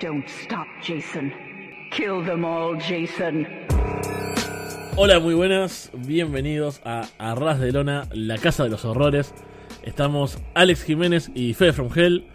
[0.00, 1.32] Don't stop, Jason.
[1.90, 3.46] Kill them all, Jason.
[4.96, 9.34] Hola, muy buenas, bienvenidos a Arras de Lona, la casa de los horrores.
[9.82, 12.26] Estamos Alex Jiménez y Fede From Hell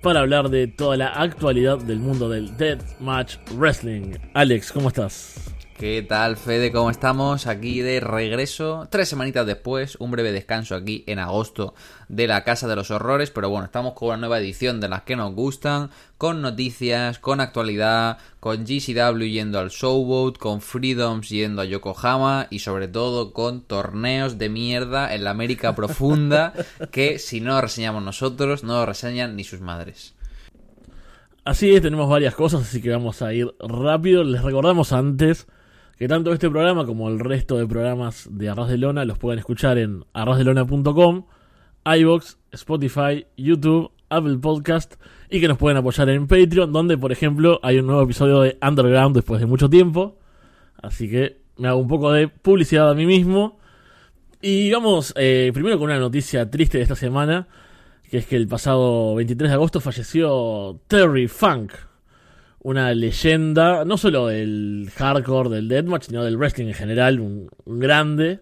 [0.00, 4.12] para hablar de toda la actualidad del mundo del Deathmatch Wrestling.
[4.32, 5.43] Alex, ¿cómo estás?
[5.76, 6.70] ¿Qué tal, Fede?
[6.70, 7.48] ¿Cómo estamos?
[7.48, 11.74] Aquí de regreso, tres semanitas después, un breve descanso aquí en agosto
[12.08, 15.02] de la Casa de los Horrores, pero bueno, estamos con una nueva edición de las
[15.02, 21.60] que nos gustan, con noticias, con actualidad, con GCW yendo al Showboat, con Freedoms yendo
[21.60, 26.52] a Yokohama y sobre todo con torneos de mierda en la América Profunda
[26.92, 30.14] que si no reseñamos nosotros, no reseñan ni sus madres.
[31.44, 34.22] Así es, tenemos varias cosas, así que vamos a ir rápido.
[34.22, 35.48] Les recordamos antes
[35.98, 39.38] que tanto este programa como el resto de programas de Arras de Lona los pueden
[39.38, 41.26] escuchar en arrasdelona.com,
[41.84, 44.94] iBox, Spotify, YouTube, Apple Podcast
[45.30, 48.58] y que nos pueden apoyar en Patreon, donde por ejemplo hay un nuevo episodio de
[48.62, 50.18] Underground después de mucho tiempo.
[50.80, 53.58] Así que me hago un poco de publicidad a mí mismo.
[54.40, 57.48] Y vamos eh, primero con una noticia triste de esta semana,
[58.10, 61.72] que es que el pasado 23 de agosto falleció Terry Funk,
[62.64, 67.78] una leyenda, no solo del hardcore, del deathmatch, sino del wrestling en general, un, un
[67.78, 68.40] grande.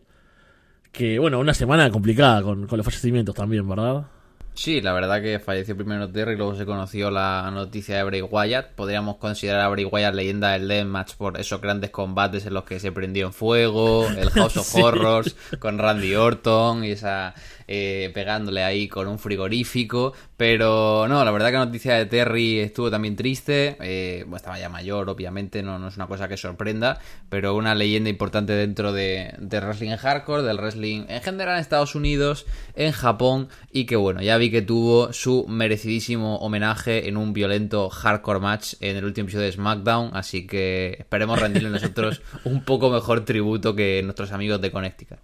[0.92, 4.06] Que, bueno, una semana complicada con, con, los fallecimientos también, ¿verdad?
[4.54, 8.20] Sí, la verdad que falleció primero Terry y luego se conoció la noticia de Bray
[8.20, 8.72] Wyatt.
[8.74, 12.78] Podríamos considerar a Bray Wyatt leyenda del deathmatch por esos grandes combates en los que
[12.78, 14.80] se prendió en fuego, el House of sí.
[14.80, 17.34] Horrors con Randy Orton y esa
[17.66, 20.12] eh, pegándole ahí con un frigorífico.
[20.42, 23.76] Pero no, la verdad que la noticia de Terry estuvo también triste.
[23.80, 26.98] Eh, bueno, estaba ya mayor, obviamente, no, no, es una cosa que sorprenda.
[27.28, 31.94] Pero una leyenda importante dentro de, de wrestling hardcore, del wrestling en general en Estados
[31.94, 33.50] Unidos, en Japón.
[33.70, 38.74] Y que bueno, ya vi que tuvo su merecidísimo homenaje en un violento hardcore match
[38.80, 40.10] en el último episodio de SmackDown.
[40.12, 45.18] Así que esperemos rendirle nosotros un poco mejor tributo que nuestros amigos de Connecticut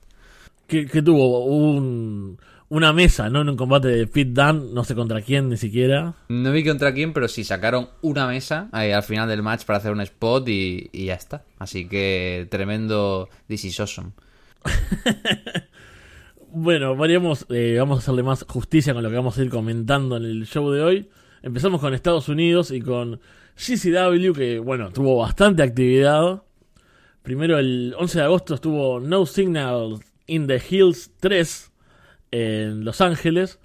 [0.69, 2.39] que, que tuvo un,
[2.71, 3.41] una mesa, ¿no?
[3.41, 6.15] En un combate de Pit Dunne, no sé contra quién ni siquiera.
[6.29, 9.79] No vi contra quién, pero sí sacaron una mesa ahí al final del match para
[9.79, 11.45] hacer un spot y, y ya está.
[11.59, 14.11] Así que tremendo This is awesome.
[16.53, 20.17] bueno, variamos, eh, vamos a hacerle más justicia con lo que vamos a ir comentando
[20.17, 21.09] en el show de hoy.
[21.43, 23.21] Empezamos con Estados Unidos y con
[23.57, 26.43] GCW, que bueno, tuvo bastante actividad.
[27.23, 31.68] Primero el 11 de agosto estuvo No Signal in the Hills 3
[32.31, 33.59] en Los Ángeles.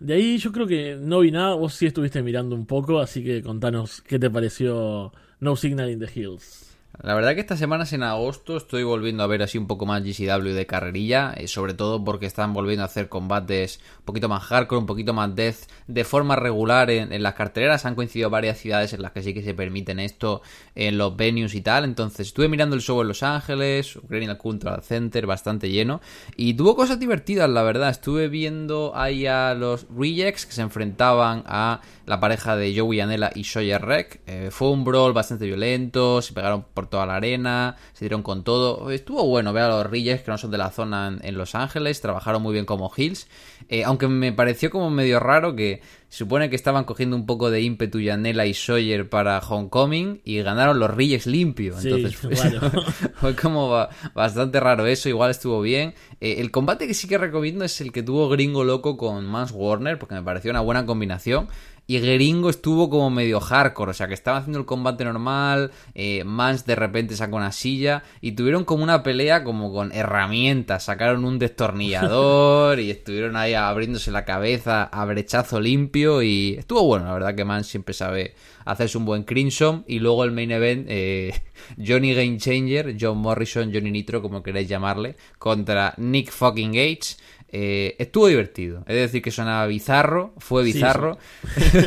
[0.00, 3.24] De ahí yo creo que no vi nada, vos sí estuviste mirando un poco, así
[3.24, 6.73] que contanos qué te pareció No Signal in the Hills.
[7.02, 10.04] La verdad que estas semanas en agosto estoy volviendo a ver así un poco más
[10.04, 14.44] GCW de carrerilla, eh, sobre todo porque están volviendo a hacer combates un poquito más
[14.44, 15.56] hardcore, un poquito más death,
[15.88, 17.84] de forma regular en, las carteleras.
[17.84, 20.42] Han coincidido varias ciudades en las que sí que se permiten esto
[20.76, 21.84] en los venues y tal.
[21.84, 26.00] Entonces estuve mirando el show en Los Ángeles, Ucrania Cultural Center, bastante lleno.
[26.36, 27.90] Y tuvo cosas divertidas, la verdad.
[27.90, 33.32] Estuve viendo ahí a los Rejects que se enfrentaban a la pareja de Joey Anela
[33.34, 34.20] y Sawyer Rec.
[34.26, 38.44] Eh, fue un brawl bastante violento, se pegaron por toda la arena, se dieron con
[38.44, 38.90] todo.
[38.90, 41.54] Estuvo bueno ver a los Reyes que no son de la zona en, en Los
[41.54, 43.26] Ángeles, trabajaron muy bien como Hills.
[43.68, 45.80] Eh, aunque me pareció como medio raro que
[46.14, 50.40] se supone que estaban cogiendo un poco de ímpetu Yanela y Sawyer para Homecoming y
[50.42, 51.74] ganaron los Reyes limpio.
[51.80, 52.16] Entonces
[53.14, 55.94] fue como bastante raro eso, igual estuvo bien.
[56.20, 59.50] Eh, el combate que sí que recomiendo es el que tuvo Gringo Loco con Mans
[59.52, 61.48] Warner, porque me pareció una buena combinación.
[61.86, 66.24] Y Gringo estuvo como medio hardcore, o sea que estaba haciendo el combate normal, eh,
[66.24, 71.26] Mans de repente sacó una silla y tuvieron como una pelea como con herramientas, sacaron
[71.26, 77.12] un destornillador y estuvieron ahí abriéndose la cabeza a brechazo limpio y estuvo bueno, la
[77.12, 78.34] verdad que Mans siempre sabe
[78.64, 81.34] hacerse un buen crimson y luego el main event eh,
[81.86, 87.18] Johnny Game Changer, John Morrison, Johnny Nitro como queráis llamarle, contra Nick fucking Gates.
[87.56, 88.80] Eh, estuvo divertido.
[88.88, 91.18] Es decir, que sonaba bizarro, fue bizarro.
[91.54, 91.78] Sí, sí.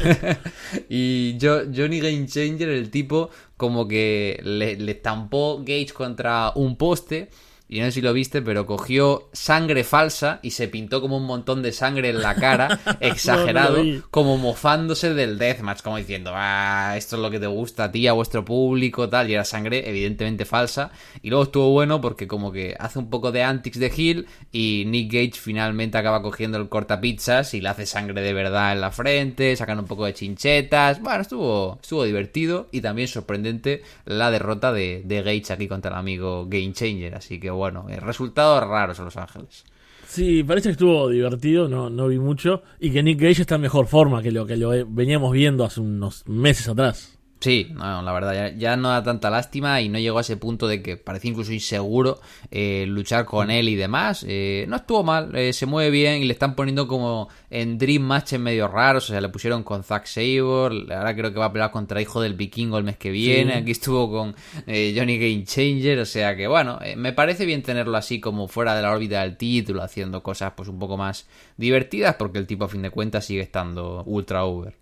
[0.87, 6.77] y yo, Johnny Game Changer, el tipo, como que le, le estampó Gage contra un
[6.77, 7.27] poste.
[7.69, 11.25] Y no sé si lo viste, pero cogió sangre falsa y se pintó como un
[11.25, 16.93] montón de sangre en la cara, exagerado, no, como mofándose del deathmatch, como diciendo, ah,
[16.95, 19.89] esto es lo que te gusta a ti, a vuestro público, tal, y era sangre
[19.89, 20.91] evidentemente falsa.
[21.21, 24.85] Y luego estuvo bueno porque como que hace un poco de antics de Hill y
[24.87, 28.91] Nick Gage finalmente acaba cogiendo el cortapizzas y le hace sangre de verdad en la
[28.91, 31.01] frente, sacan un poco de chinchetas.
[31.01, 35.97] Bueno, estuvo, estuvo divertido y también sorprendente la derrota de, de Gage aquí contra el
[35.97, 39.65] amigo Game Changer, así que bueno, resultados raros en Los Ángeles.
[40.07, 42.63] Sí, parece que estuvo divertido, no, no vi mucho.
[42.79, 45.81] Y que Nick Gage está en mejor forma que lo que lo veníamos viendo hace
[45.81, 47.16] unos meses atrás.
[47.39, 50.37] Sí, no, la verdad, ya, ya no da tanta lástima y no llegó a ese
[50.37, 52.19] punto de que parecía incluso inseguro
[52.49, 54.25] eh, luchar con él y demás.
[54.27, 58.01] Eh, no estuvo mal, eh, se mueve bien y le están poniendo como en Dream
[58.01, 59.05] Matches medio raros.
[59.05, 60.93] O sea, le pusieron con Zack Sabre.
[60.95, 63.53] Ahora creo que va a pelear contra Hijo del Vikingo el mes que viene.
[63.53, 63.59] Sí.
[63.59, 64.35] Aquí estuvo con
[64.65, 65.99] eh, Johnny Game Changer.
[65.99, 69.21] O sea que bueno, eh, me parece bien tenerlo así como fuera de la órbita
[69.21, 72.89] del título, haciendo cosas pues un poco más divertidas porque el tipo a fin de
[72.89, 74.75] cuentas sigue estando ultra over.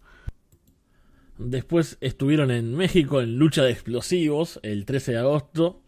[1.37, 5.81] Después estuvieron en México en Lucha de Explosivos el 13 de agosto.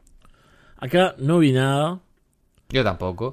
[0.78, 2.02] Acá no vi nada.
[2.70, 3.32] Yo tampoco.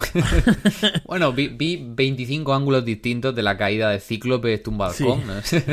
[1.07, 5.23] bueno, vi, vi 25 ángulos distintos de la caída de Cíclope balcón.
[5.43, 5.59] Sí.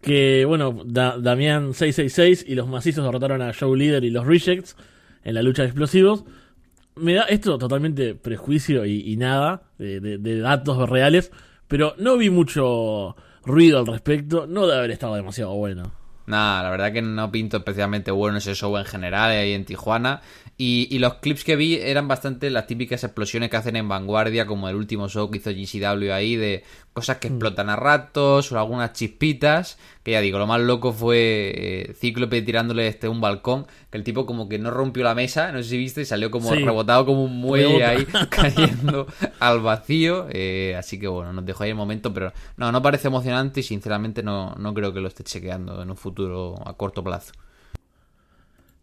[0.00, 4.76] Que bueno, Da- Damián 666 y los macizos derrotaron a Joe Leader y los Rejects
[5.24, 6.24] en la lucha de explosivos.
[6.94, 11.32] Me da esto totalmente prejuicio y, y nada de, de- de datos reales,
[11.66, 14.46] pero no vi mucho ruido al respecto.
[14.46, 15.92] No debe haber estado demasiado bueno.
[16.26, 20.22] Nada, la verdad que no pinto especialmente bueno ese show en general ahí en Tijuana.
[20.58, 24.46] Y, y los clips que vi eran bastante las típicas explosiones que hacen en vanguardia,
[24.46, 26.64] como el último show que hizo GCW ahí, de
[26.94, 29.76] cosas que explotan a ratos o algunas chispitas.
[30.02, 34.04] Que ya digo, lo más loco fue eh, Cíclope tirándole este un balcón, que el
[34.04, 36.64] tipo como que no rompió la mesa, no sé si viste, y salió como Sí.
[36.64, 39.06] rebotado como un muelle ahí, cayendo
[39.40, 40.26] al vacío.
[40.30, 43.62] eh, así que bueno, nos dejó ahí el momento, pero no, no parece emocionante y
[43.62, 47.32] sinceramente no, no creo que lo esté chequeando en un futuro a corto plazo.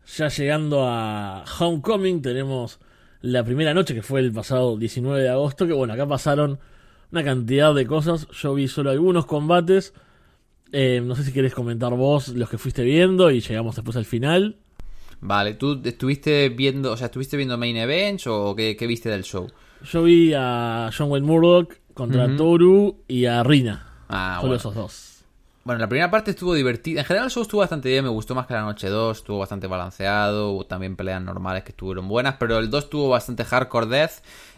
[0.06, 2.80] Ya llegando a Homecoming tenemos
[3.22, 6.60] la primera noche que fue el pasado 19 de agosto, que bueno, acá pasaron
[7.12, 8.28] una cantidad de cosas.
[8.32, 9.94] Yo vi solo algunos combates.
[10.72, 14.06] Eh, no sé si querés comentar vos los que fuiste viendo y llegamos después al
[14.06, 14.58] final.
[15.22, 19.24] Vale, ¿tú estuviste viendo, o sea, estuviste viendo main events o qué, qué viste del
[19.24, 19.48] show?
[19.84, 22.36] Yo vi a John Wayne Murdoch contra.
[22.36, 23.88] Toru y a Rina.
[24.10, 24.56] Ah, solo bueno.
[24.56, 25.13] esos dos.
[25.66, 27.00] Bueno, la primera parte estuvo divertida.
[27.00, 29.40] En general el show estuvo bastante bien, me gustó más que la noche 2, estuvo
[29.40, 33.86] bastante balanceado, hubo también peleas normales que estuvieron buenas, pero el 2 tuvo bastante hardcore
[33.86, 34.12] death,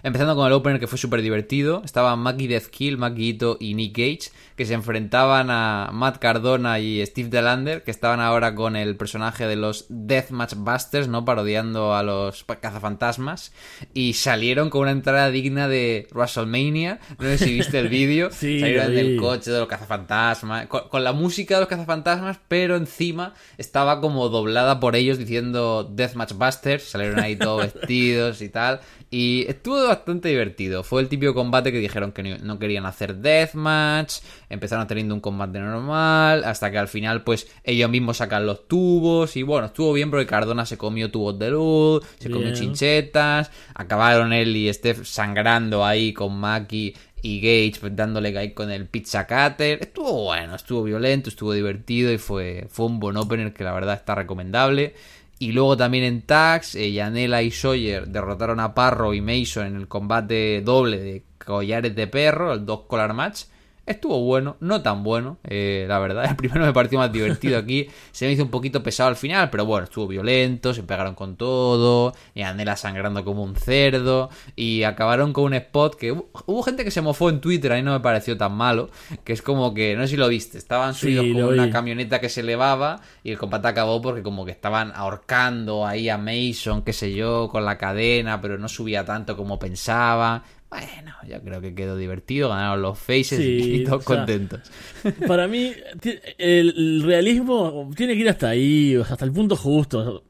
[0.05, 1.81] empezando con el opener que fue súper divertido.
[1.83, 7.03] Estaban Mackie Deathkill, Mackie Ito y Nick Gage, que se enfrentaban a Matt Cardona y
[7.07, 11.25] Steve Delander, que estaban ahora con el personaje de los Deathmatch Busters, ¿no?
[11.25, 13.51] Parodiando a los cazafantasmas,
[13.95, 16.99] y salieron con una entrada digna de WrestleMania.
[17.17, 18.29] No sé si viste el vídeo.
[18.31, 22.75] Sí, salieron del coche de los cazafantasmas, con, con la música de los cazafantasmas, pero
[22.75, 28.81] encima estaba como doblada por ellos diciendo Deathmatch Busters, salieron ahí todos vestidos y tal,
[29.15, 30.83] y estuvo bastante divertido.
[30.83, 34.15] Fue el típico combate que dijeron que no, querían hacer Deathmatch,
[34.49, 39.37] empezaron teniendo un combate normal, hasta que al final pues ellos mismos sacan los tubos,
[39.37, 44.33] y bueno, estuvo bien porque Cardona se comió tubos de luz, se comió chinchetas, acabaron
[44.33, 49.25] él y Steph sangrando ahí con Maki y Gage pues, dándole ahí con el pizza
[49.25, 49.79] cutter.
[49.81, 53.95] Estuvo bueno, estuvo violento, estuvo divertido y fue, fue un buen opener que la verdad
[53.95, 54.93] está recomendable.
[55.37, 59.75] Y luego también en tags, eh, Yanela y Sawyer derrotaron a Parro y Mason en
[59.75, 63.43] el combate doble de collares de perro, el dos collar match.
[63.85, 66.25] Estuvo bueno, no tan bueno, eh, la verdad.
[66.29, 67.87] El primero me pareció más divertido aquí.
[68.11, 71.35] Se me hizo un poquito pesado al final, pero bueno, estuvo violento, se pegaron con
[71.35, 72.13] todo.
[72.33, 74.29] Y Anela sangrando como un cerdo.
[74.55, 77.75] Y acabaron con un spot que hubo, hubo gente que se mofó en Twitter, a
[77.75, 78.89] mí no me pareció tan malo.
[79.23, 81.65] Que es como que, no sé si lo viste, estaban Sí, subidos como lo una
[81.67, 81.71] vi.
[81.71, 83.01] camioneta que se elevaba.
[83.23, 87.49] Y el combate acabó porque como que estaban ahorcando ahí a Mason, qué sé yo,
[87.51, 90.43] con la cadena, pero no subía tanto como pensaba.
[90.79, 94.61] Bueno, yo creo que quedó divertido, ganaron los faces Sí, y todos o sea, contentos.
[95.27, 95.71] Para mí,
[96.37, 100.23] el, realismo tiene que ir hasta ahí, hasta el punto justo.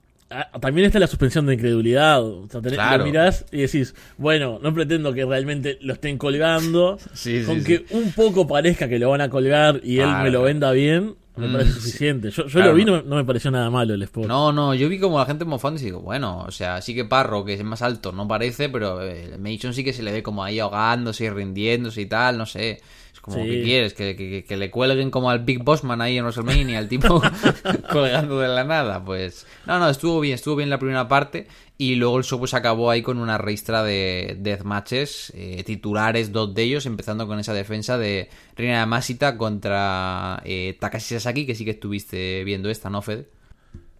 [0.59, 2.23] También está la suspensión de incredulidad.
[2.23, 2.99] O sea, tenés- Claro.
[2.99, 6.97] lo mirás y decís, bueno, no pretendo que realmente lo estén colgando.
[7.13, 7.65] Sí, con sí.
[7.65, 11.15] que un poco parezca que lo van a colgar y él me lo venda bien,
[11.37, 11.79] me Mm, parece sí.
[11.81, 12.29] suficiente.
[12.31, 13.01] Yo, yo Claro, lo vi, no.
[13.01, 14.25] no, me pareció nada malo el spot.
[14.27, 17.03] No, no, yo vi como la gente mofando y digo, bueno, o sea, sí que
[17.05, 20.23] Parro, que es más alto, no parece, pero eh, Mason sí que se le ve
[20.23, 22.79] como ahí ahogándose y rindiéndose y tal, no sé.
[23.25, 23.49] Como, Sí.
[23.49, 23.93] ¿qué quieres?
[23.95, 27.19] Que, que- que le cuelguen como al Big Bossman ahí en WrestleMania, al tipo
[27.91, 29.03] colgando de la nada.
[29.03, 31.47] Pues, no, no, estuvo bien, estuvo bien la primera parte.
[31.79, 36.53] Y luego el show pues acabó ahí con una reistra de deathmatches, eh, titulares, dos
[36.53, 41.55] de ellos, empezando con esa defensa de Reina de Masita contra eh, Takashi Sasaki, que
[41.55, 43.25] sí que estuviste viendo esta, ¿no, Fede?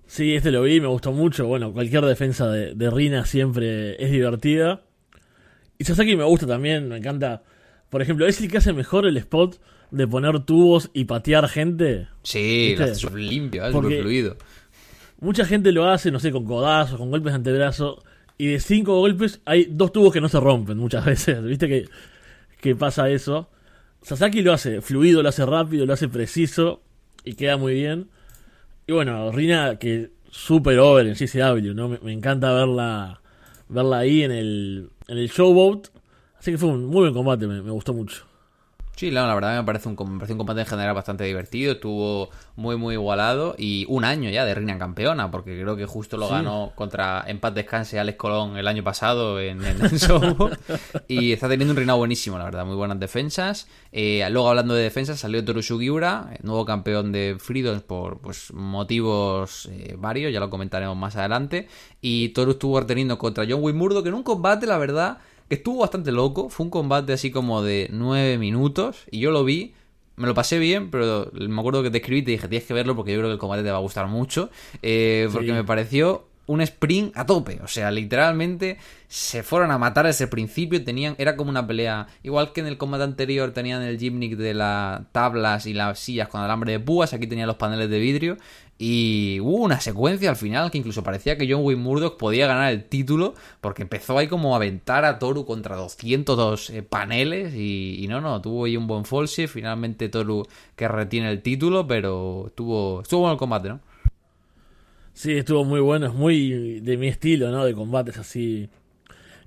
[0.05, 1.47] Sí, este lo vi, me gustó mucho.
[1.47, 4.83] Bueno, cualquier defensa de, de Rina siempre es divertida.
[5.79, 7.41] Y Sasaki me gusta también, me encanta.
[7.89, 9.59] Por ejemplo, es el que hace mejor el spot
[9.91, 12.07] de poner tubos y patear gente.
[12.23, 12.77] Sí, ¿Viste?
[12.77, 14.37] lo hace súper limpio, súper fluido.
[15.21, 18.03] Mucha gente lo hace, no sé, con codazos, con golpes de antebrazo.
[18.37, 21.41] Y de cinco golpes hay dos tubos que no se rompen muchas veces.
[21.43, 21.85] ¿Viste que,
[22.59, 23.49] que pasa eso?
[24.01, 26.81] Sasaki lo hace fluido, lo hace rápido, lo hace preciso.
[27.23, 28.09] y queda muy bien.
[28.87, 31.87] Y bueno, Rina que super over en GCW, ¿no?
[31.89, 33.21] Me, me encanta verla
[33.69, 35.87] verla ahí en el, en el showboat.
[36.45, 38.23] Así que fue un muy buen combate, me, me gustó mucho.
[38.95, 41.71] Sí, la, la verdad me parece, un, me parece un combate en general bastante divertido,
[41.73, 46.17] estuvo muy muy igualado y un año ya de Reina campeona, porque creo que justo
[46.17, 46.33] lo Sí.
[46.33, 50.21] ganó contra en paz descanse Alex Colón el año pasado en, en el show
[51.07, 53.67] y está teniendo un reinado buenísimo, la verdad, muy buenas defensas.
[53.91, 58.53] Eh, luego hablando de defensas salió Toru Sugiura, eh, nuevo campeón de Freedom por pues
[58.53, 61.67] motivos eh, varios, ya lo comentaremos más adelante
[62.01, 65.17] y Toru estuvo reteniendo contra John Wayne Murdoch en un combate, la verdad,
[65.49, 66.49] que estuvo bastante loco.
[66.49, 69.05] Fue un combate así como de 9 minutos.
[69.11, 69.73] Y yo lo vi.
[70.17, 72.73] Me lo pasé bien, pero me acuerdo que te escribí y te dije, tienes que
[72.73, 74.49] verlo porque yo creo que el combate te va a gustar mucho.
[74.81, 77.59] eh, porque me pareció un sprint a tope.
[77.63, 80.83] O sea, literalmente se fueron a matar desde el principio.
[80.83, 82.07] Tenían, era como una pelea.
[82.23, 86.27] Igual que en el combate anterior tenían el gimmick de las tablas y las sillas
[86.29, 87.13] con alambre de púas.
[87.13, 88.37] Aquí tenían los paneles de vidrio.
[88.77, 92.73] Y hubo una secuencia al final que incluso parecía que John Wayne Murdoch podía ganar
[92.73, 98.05] el título porque empezó ahí como a aventar a Toru contra 202 eh, paneles y,
[98.09, 99.47] no, no, tuvo ahí un buen false.
[99.47, 103.79] Finalmente Toru que retiene el título, pero estuvo, estuvo bueno el combate, ¿no?
[105.13, 107.63] Sí, estuvo muy bueno, es muy de mi estilo, ¿no?
[107.63, 108.67] De combates así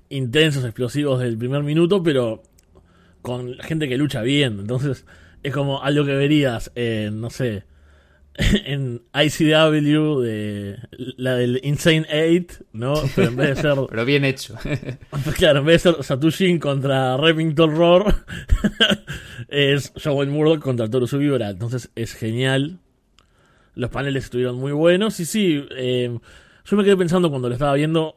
[0.09, 2.41] intensos, explosivos del primer minuto, pero
[3.21, 4.59] con gente que lucha bien.
[4.59, 5.05] Entonces,
[5.43, 7.68] es como algo que verías en, no sé,
[8.65, 10.79] en ICW, de
[11.17, 12.93] la del Insane 8, ¿no?
[13.15, 14.55] Pero en vez de ser, Pero bien hecho.
[15.37, 18.15] claro, en vez de ser Satoshi contra Remington Roar,
[19.49, 21.49] es Joel Murdoch contra Toru Sugiura.
[21.49, 22.79] Entonces, es genial.
[23.75, 25.19] Los paneles estuvieron muy buenos.
[25.19, 26.17] Y sí, eh,
[26.65, 28.15] yo me quedé pensando cuando lo estaba viendo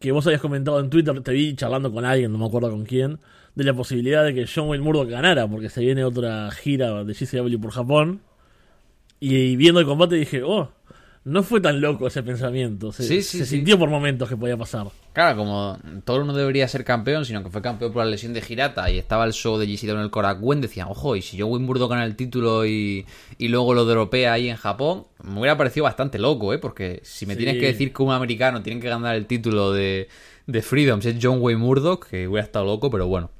[0.00, 2.84] que vos habías comentado en Twitter, te vi charlando con alguien, no me acuerdo con
[2.84, 3.20] quién,
[3.54, 7.14] de la posibilidad de que John Wayne Murdoch ganara, porque se viene otra gira de
[7.14, 8.20] GCW por Japón.
[9.24, 10.68] Y, viendo el combate dije, oh,
[11.22, 12.90] no fue tan loco ese pensamiento.
[12.90, 13.56] Se, Sí, sí, se sí.
[13.58, 14.88] sintió por momentos que podía pasar.
[15.12, 18.40] Claro, como Toru no debería ser campeón, sino que fue campeón por la lesión de
[18.40, 21.52] Girata y estaba el show de GCW en el Korakuen, decían, ojo, y si John
[21.52, 23.06] Wayne Murdoch gana el título y,
[23.38, 26.58] y luego lo dropea ahí en Japón, me hubiera parecido bastante loco, ¿eh?
[26.58, 30.08] Porque si me tienes que decir que un americano tiene que ganar el título de,
[30.48, 33.30] de Freedoms es John Wayne Murdoch, que hubiera estado loco, pero bueno.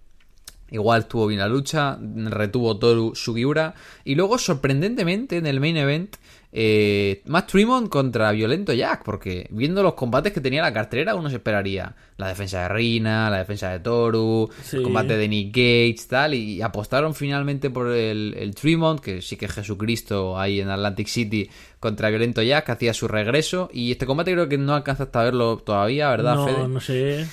[0.73, 3.75] Igual estuvo bien la lucha, retuvo Toru Sugiura.
[4.05, 6.17] Y luego, sorprendentemente, en el main event,
[6.53, 9.03] eh, Matt Tremont contra Violento Jack.
[9.05, 13.31] Porque viendo los combates que tenía la cartelera, uno se esperaría la defensa de Rina,
[13.31, 14.77] la defensa de Toru, Sí.
[14.77, 16.35] el combate de Nick Gates, tal.
[16.35, 21.07] Y apostaron finalmente por el, el Tremont, que sí que es Jesucristo ahí en Atlantic
[21.09, 21.49] City,
[21.81, 23.69] contra Violento Jack, que hacía su regreso.
[23.73, 26.69] Y este combate creo que no alcanzaste a verlo todavía, ¿verdad, no, Fede?
[26.69, 27.27] no llegué.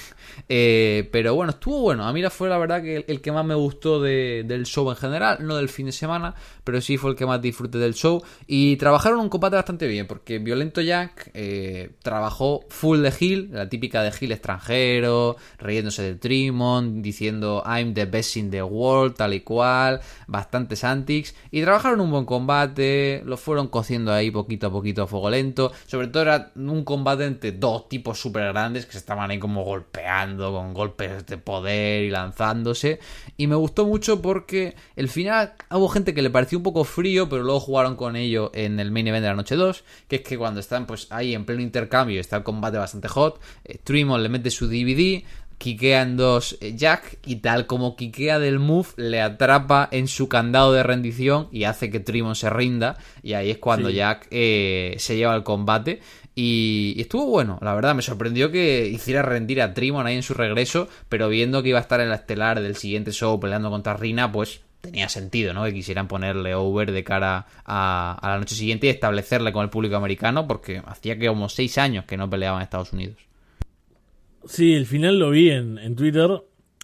[0.48, 2.06] Eh, pero bueno, estuvo bueno.
[2.06, 4.66] A mí la fue la verdad que el, el que más me gustó de- del
[4.66, 6.34] show en general, no del fin de semana,
[6.64, 8.24] pero sí fue el que más disfruté del show.
[8.48, 8.78] Y
[9.18, 14.12] un combate bastante bien, porque Violento Jack eh, trabajó full de heel, la típica de
[14.20, 20.02] heel extranjero, riéndose de Tremont, diciendo I'm the best in the world, tal y cual,
[20.28, 21.36] bastantes antics.
[21.52, 25.72] Y trabajaron un buen combate, lo fueron cociendo ahí poquito a poquito a fuego lento.
[25.88, 29.64] Sobre todo era un combate entre dos tipos súper grandes que se estaban ahí como
[29.64, 33.00] golpeando con golpes de poder y lanzándose.
[33.38, 37.30] Y me gustó mucho porque el final hubo gente que le pareció un poco frío,
[37.30, 40.22] pero luego jugaron con ello en el main event de la noche 2, que es
[40.22, 44.22] que cuando están pues ahí en pleno intercambio está el combate bastante hot, eh, Tremont
[44.22, 45.24] le mete su DVD,
[45.60, 50.30] Kikea en dos eh, Jack y tal como Kikea del move le atrapa en su
[50.30, 53.96] candado de rendición y hace que Tremont se rinda y ahí es cuando Sí.
[53.96, 56.00] Jack eh, se lleva el combate
[56.34, 60.24] y, y estuvo bueno, la verdad me sorprendió que hiciera rendir a Tremont ahí en
[60.24, 63.70] su regreso pero viendo que iba a estar en la estelar del siguiente show peleando
[63.70, 65.64] contra Rina pues tenía sentido, ¿no?
[65.66, 69.96] Que quisieran ponerle over de cara a, la noche siguiente y establecerle con el público
[69.96, 73.18] americano porque hacía que como seis años que no peleaba en Estados Unidos.
[74.46, 76.30] Sí, el final lo vi en, en Twitter.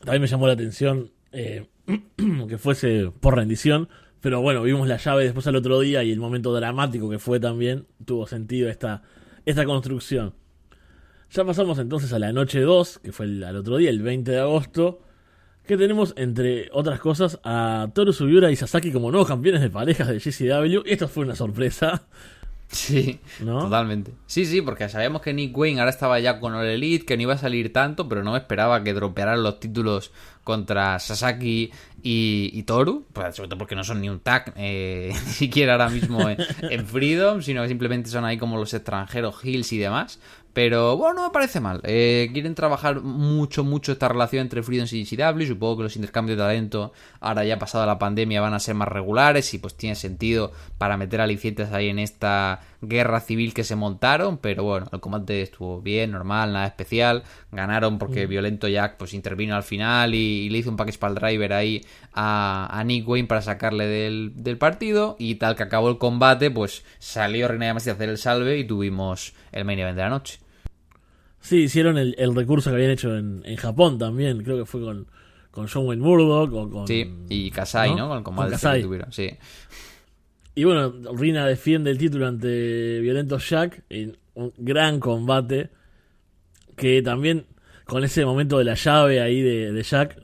[0.03, 1.67] También me llamó la atención eh,
[2.49, 3.89] que fuese por rendición.
[4.21, 7.39] Pero bueno, vimos la llave después al otro día y el momento dramático que fue
[7.39, 7.85] también.
[8.03, 9.03] Tuvo sentido esta,
[9.45, 10.33] esta construcción.
[11.31, 14.31] Ya pasamos entonces a la noche 2, que fue el, al otro día, el 20
[14.31, 15.04] de agosto.
[15.67, 20.07] Que tenemos, entre otras cosas, a Toru Sugiura y Sasaki como nuevos campeones de parejas
[20.07, 20.84] de GCW.
[20.86, 22.03] Y esto fue una sorpresa.
[22.67, 23.60] Sí, ¿No?
[23.60, 24.12] totalmente.
[24.25, 27.24] Sí, sí, porque sabíamos que Nick Wayne ahora estaba ya con All Elite, que no
[27.24, 30.12] iba a salir tanto, pero no me esperaba que dropearan los títulos
[30.43, 35.13] contra Sasaki y, y Toru, pues, sobre todo porque no son ni un tag, eh,
[35.25, 39.43] ni siquiera ahora mismo en, en Freedom, sino que simplemente son ahí como los extranjeros,
[39.43, 40.19] Hills y demás.
[40.55, 41.81] Pero bueno, no me parece mal.
[41.83, 45.47] Eh, quieren trabajar mucho, mucho esta relación entre Freedoms y GCW.
[45.47, 48.88] Supongo que los intercambios de talento, ahora ya pasada la pandemia, van a ser más
[48.88, 53.75] regulares y pues tiene sentido para meter alicientes ahí en esta guerra civil que se
[53.75, 54.38] montaron.
[54.38, 57.24] Pero bueno, el combate estuvo bien, normal, nada especial.
[57.51, 61.19] Ganaron porque Violento Jack pues intervino al final y, le hizo un package para el
[61.19, 65.17] driver ahí a, Nick Wayne para sacarle del, del, partido.
[65.19, 68.63] Y tal que acabó el combate, pues salió Reina Yamashita a hacer el salve y
[68.63, 70.44] tuvimos el main event de la noche.
[71.45, 75.05] Sí, hicieron el, recurso que habían hecho en, Japón también, creo que fue con,
[75.51, 76.87] con John Wayne Murdoch o con...
[76.87, 78.07] Sí, y Kasai, ¿no?
[78.07, 79.29] Con el combate que tuvieron, sí.
[80.55, 85.69] Y bueno, Rina defiende el título ante Violento Jack en un gran combate
[86.75, 87.45] que también
[87.85, 90.17] con ese momento de la llave ahí de, de Jack,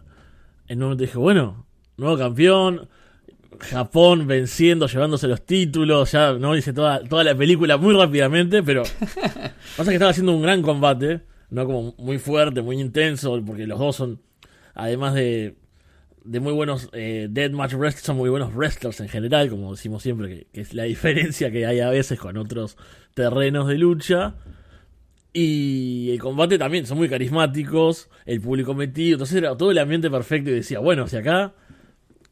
[0.67, 2.89] en un momento dije, bueno, nuevo campeón,
[3.61, 8.83] Japón venciendo, llevándose los títulos, ya no hice toda, toda la película muy rápidamente, pero
[9.77, 13.79] pasa que estaba haciendo un gran combate, no como muy fuerte, muy intenso, porque los
[13.79, 14.21] dos son,
[14.73, 15.55] además de,
[16.23, 20.47] de muy buenos eh, Match Wrestlers, son muy buenos wrestlers en general, como decimos siempre,
[20.51, 22.77] que, es la diferencia que hay a veces con otros
[23.13, 24.35] terrenos de lucha.
[25.33, 30.09] Y el combate también, son muy carismáticos, el público metido, entonces era todo el ambiente
[30.09, 31.53] perfecto y decía, bueno, si acá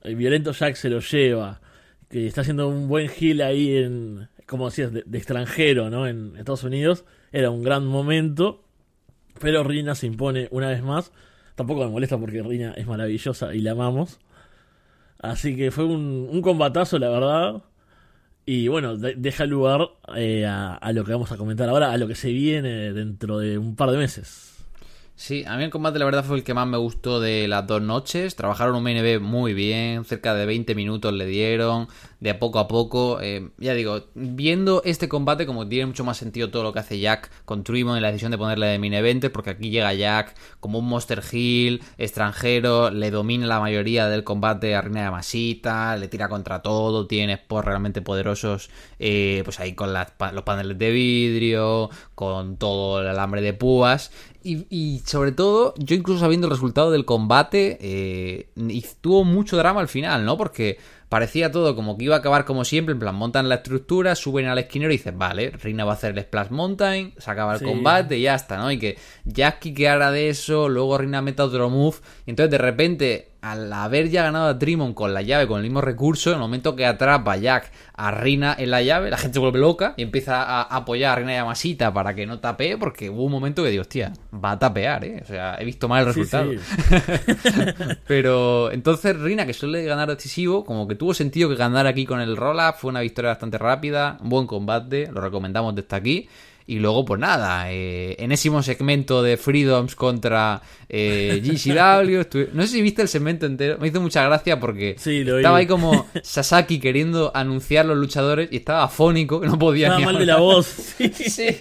[0.03, 1.62] el violento Jack se lo lleva,
[2.10, 6.08] que está haciendo un buen heel ahí en, como decías, de, extranjero, ¿no?
[6.08, 8.63] En Estados Unidos, era un gran momento,
[9.39, 11.12] pero Rina se impone una vez más.
[11.56, 14.20] Tampoco me molesta porque Rina es maravillosa y la amamos.
[15.20, 17.63] Así que fue un, un combatazo, la verdad.
[18.46, 22.15] Y bueno, deja lugar eh, a lo que vamos a comentar ahora, a lo que
[22.15, 24.49] se viene dentro de un par de meses.
[25.22, 27.68] Sí, a mí el combate la verdad fue el que más me gustó de las
[27.68, 28.38] dos noches.
[28.38, 31.90] Trabajaron un main muy bien, cerca de 20 minutos le dieron,
[32.22, 33.20] de poco a poco.
[33.22, 37.02] Eh, ya digo, viendo este combate como tiene mucho más sentido todo lo que hace
[37.02, 40.36] Jack con Tremont y la decisión de ponerle de main event, porque aquí llega Jack
[40.62, 45.98] como un Monster Hill, extranjero, le domina la mayoría del combate a Reina de Masita,
[45.98, 50.91] le tira contra todo, tiene spots realmente poderosos, eh, pues ahí con los paneles de
[50.91, 54.12] vidrio, con todo el alambre de púas.
[54.41, 58.49] Y, sobre todo, yo incluso sabiendo el resultado del combate, eh,
[59.02, 60.38] tuvo mucho drama al final, ¿no?
[60.38, 60.78] Porque
[61.10, 64.45] parecía todo como que iba a acabar como siempre, en plan, montan la estructura, suben
[64.45, 67.63] al esquinero y dicen, vale, Reina va a hacer el Splash Mountain, se acaba el
[67.63, 68.71] combate y ya está, ¿no?
[68.71, 73.29] Y que Jack hará de eso, luego Reina meta otro move, y entonces de repente
[73.41, 76.41] al haber ya ganado a Drimon con la llave, con el mismo recurso, en el
[76.41, 80.04] momento que atrapa Jack a Rina en la llave, la gente se vuelve loca y
[80.04, 83.69] empieza a apoyar a Rina Yamasita para que no tapee, porque hubo un momento que
[83.69, 85.21] digo, hostia, va a tapear, ¿eh?
[85.23, 86.52] O sea, he visto mal el resultado.
[88.08, 92.19] Pero entonces Rina, que suele ganar decisivo, como que tuvo sentido que ganar aquí con
[92.19, 96.30] el roll-up, fue una victoria bastante rápida, un buen combate, lo recomendamos desde aquí.
[96.69, 102.49] Y luego, pues nada, eh, enésimo segmento de Freedoms contra eh, GCW.
[102.53, 103.79] No sé si viste el segmento entero.
[103.79, 108.84] Me hizo mucha gracia porque estaba ahí como Sasaki queriendo anunciar los luchadores y estaba
[108.84, 110.67] afónico, no podía estaba mal de la voz.
[110.99, 111.58] Sí.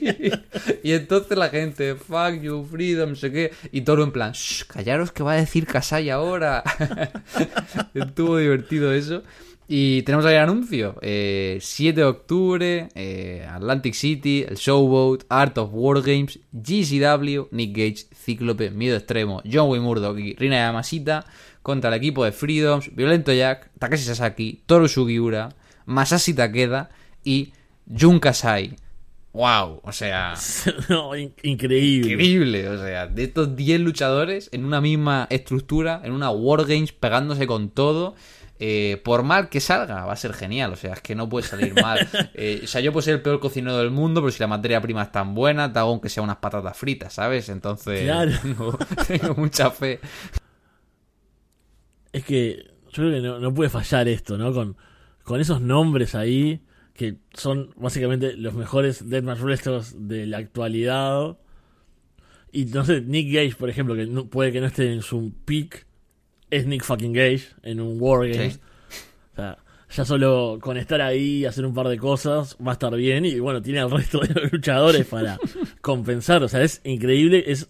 [0.82, 3.52] Y entonces la gente, fuck you, Freedom, no sé qué.
[3.72, 6.62] Y todo en plan, Shh, callaros que va a decir Kasai ahora.
[7.94, 9.22] Estuvo divertido eso.
[9.70, 10.94] Y tenemos ahí el anuncio.
[10.94, 17.76] 7 eh, de octubre, eh, Atlantic City, el Showboat, Art of War Games, GCW, Nick
[17.76, 21.26] Gage, Cíclope, Miedo Extremo, John Wayne Murdoch y Rina Yamasita
[21.62, 25.50] contra el equipo de Freedoms, Violento Jack, Takeshi Sasaki, Toru Sugiura,
[25.84, 26.88] Masashi Takeda
[27.22, 27.52] y
[27.86, 28.74] Jun Kasai.
[29.34, 29.82] ¡Wow!
[29.84, 30.34] O sea.
[31.42, 32.12] increíble.
[32.12, 32.68] Increíble.
[32.70, 37.68] O sea, de estos 10 luchadores en una misma estructura, en una Wargames, pegándose con
[37.68, 38.14] todo.
[38.60, 40.72] Eh, por mal que salga, va a ser genial.
[40.72, 41.98] O sea, es que no puede salir mal.
[42.40, 44.80] Eh, o sea, yo puedo ser el peor cocinero del mundo, pero si la materia
[44.80, 47.48] prima es tan buena, te hago aunque sea unas patatas fritas, ¿sabes?
[47.48, 48.08] Entonces,
[49.08, 49.98] tengo, mucha fe.
[52.12, 54.52] Es que yo creo que no, puede fallar esto, ¿no?
[54.52, 54.76] Con,
[55.24, 56.62] con esos nombres ahí,
[56.94, 61.38] que son básicamente los mejores Deathmatch Wrestlers de la actualidad.
[62.52, 65.87] Y no sé, Nick Gage, por ejemplo, que puede que no esté en su peak
[66.50, 68.60] es Nick fucking Gage en un Wargames.
[69.32, 69.58] O sea,
[69.90, 73.24] ya solo con estar ahí y hacer un par de cosas va a estar bien.
[73.24, 75.38] Y bueno, tiene al resto de los luchadores para
[75.80, 76.42] compensar.
[76.42, 77.44] O sea, es increíble.
[77.46, 77.68] Es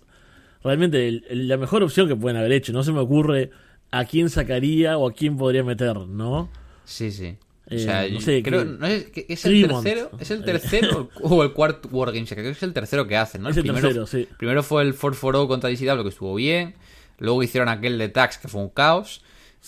[0.62, 2.73] realmente la mejor opción que pueden haber hecho.
[2.73, 3.51] No se me ocurre
[3.91, 6.51] a quién sacaría o a quién podría meter, ¿no?
[6.85, 7.37] Sí, sí.
[7.71, 11.43] o eh, sea, no sé, creo, ¿no es, es, el tercero, ¿Es el tercero o
[11.43, 12.31] el cuarto Wargames?
[12.31, 13.51] Creo que es el tercero que hacen, ¿no?
[13.51, 14.27] Es el, primero, sí.
[14.38, 16.75] primero fue el 4-4 contra DCW, que estuvo bien.
[17.19, 19.23] Luego hicieron aquel de Tax, que fue un caos.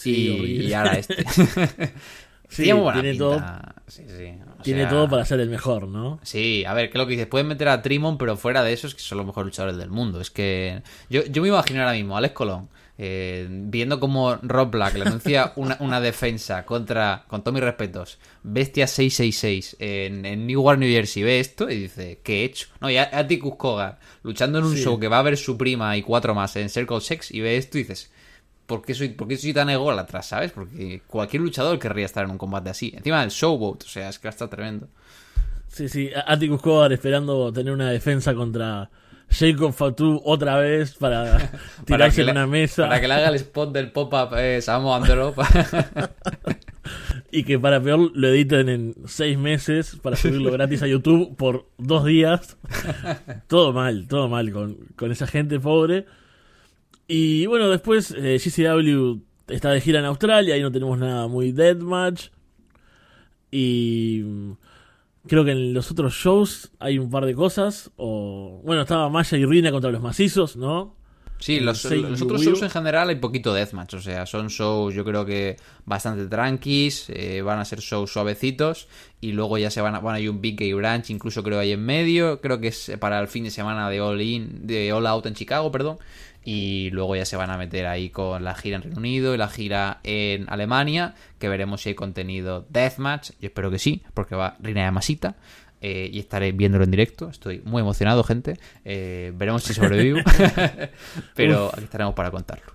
[0.04, 1.24] y, ahora este.
[2.48, 3.42] sí, tiene todo.
[3.86, 4.34] Sí, sí.
[4.58, 6.20] O Tiene sea, todo para ser el mejor, ¿no?
[6.22, 7.26] Sí, a ver, ¿qué es lo que dices?
[7.26, 9.90] Pueden meter a Trimon, pero fuera de eso es que son los mejores luchadores del
[9.90, 10.20] mundo.
[10.20, 12.68] Es que yo, yo me imagino ahora mismo a Alex Colón
[13.02, 18.18] eh, viendo como Rob Black le anuncia una, una defensa contra, con todos mis respetos,
[18.42, 22.66] Bestia 666 en, en Newark, New Jersey, ve esto y dice, ¿qué he hecho?
[22.80, 24.82] No, y a- Atticus Cogar luchando en un Sí.
[24.82, 27.56] show que va a ver su prima y cuatro más en Circle Sex y ve
[27.56, 28.10] esto y dices,
[28.66, 30.52] ¿por qué soy, por qué soy tan ególatra, sabes?
[30.52, 32.92] Porque cualquier luchador querría estar en un combate así.
[32.94, 34.88] Encima del showboat, o sea, es que va a estar tremendo.
[35.68, 38.90] Sí, sí, Atticus Cogar esperando tener una defensa contra
[39.30, 41.50] Jacob Fatou otra vez para
[41.84, 45.34] tirarse en una mesa Para que le haga el spot del pop-up eh, Samo Andro.
[47.30, 51.66] y que para peor lo editen en seis meses para subirlo gratis a YouTube por
[51.78, 52.56] dos días.
[53.46, 56.06] todo mal, todo mal con, con esa gente pobre.
[57.06, 61.52] Y bueno, después eh, GCW está de gira en Australia y no tenemos nada muy
[61.52, 62.28] deathmatch.
[63.50, 64.52] Y mm,
[65.26, 67.90] creo que en los otros shows hay un par de cosas.
[67.96, 70.96] O bueno, estaba Maya y Rina contra los macizos, ¿no?
[71.38, 73.94] Sí, los, los otros shows en general hay poquito deathmatch.
[73.94, 75.56] O sea, son shows yo creo que
[75.86, 77.08] bastante tranquis.
[77.08, 78.88] eh, van a ser shows suavecitos.
[79.22, 81.58] Y luego ya se van a, van a ir un Big Gay Branch, incluso creo
[81.58, 82.42] ahí en medio.
[82.42, 85.34] Creo que es para el fin de semana de All In, de All Out en
[85.34, 85.98] Chicago, perdón.
[86.44, 89.38] Y luego ya se van a meter ahí con la gira en Reino Unido y
[89.38, 93.32] la gira en Alemania, que veremos si hay contenido Deathmatch.
[93.40, 95.36] Yo espero que sí, porque va Rina de Masita.
[95.82, 97.28] eh, y estaré viéndolo en directo.
[97.30, 98.58] Estoy muy emocionado, gente.
[98.84, 100.20] Eh, veremos si sobrevivo.
[101.34, 102.72] Pero aquí estaremos para contarlo.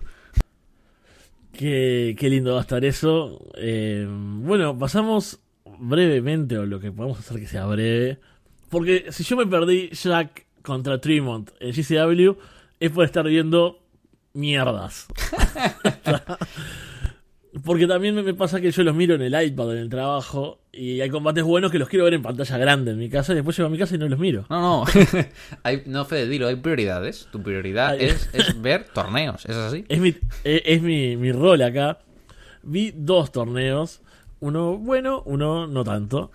[1.52, 3.40] Qué, qué lindo va a estar eso.
[3.56, 5.40] Eh, bueno, pasamos
[5.78, 8.18] brevemente, o lo que podemos hacer que sea breve.
[8.68, 12.36] Porque si yo me perdí Jack contra Tremont en GCW,
[12.80, 13.78] es por estar viendo
[14.34, 15.06] mierdas.
[17.64, 21.00] Porque también me- pasa que yo los miro en el iPad en el trabajo y
[21.00, 23.56] hay combates buenos que los quiero ver en pantalla grande en mi casa y después
[23.56, 24.44] llego a mi casa y no los miro.
[24.50, 24.84] No, no.
[25.62, 27.28] hay, no, Fede, dilo, hay prioridades.
[27.32, 28.06] Tu prioridad Ay.
[28.06, 29.46] es, es ver torneos.
[29.46, 29.86] ¿Es así?
[29.88, 30.10] Es mi,
[30.44, 31.98] es, es mi, mi rol acá.
[32.62, 34.02] Vi dos torneos.
[34.40, 36.30] Uno bueno, uno no tanto.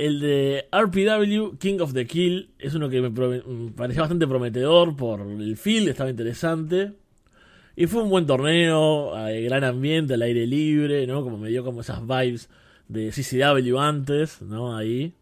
[0.00, 3.10] El de RPW, King of the Kill, es uno que me,
[3.72, 6.94] parecía bastante prometedor por el field, estaba interesante.
[7.76, 11.22] Y fue un buen torneo, gran ambiente, al aire libre, ¿no?
[11.22, 12.48] Como me dio como esas vibes
[12.88, 14.74] de CCW antes, ¿no?
[14.74, 15.12] Ahí.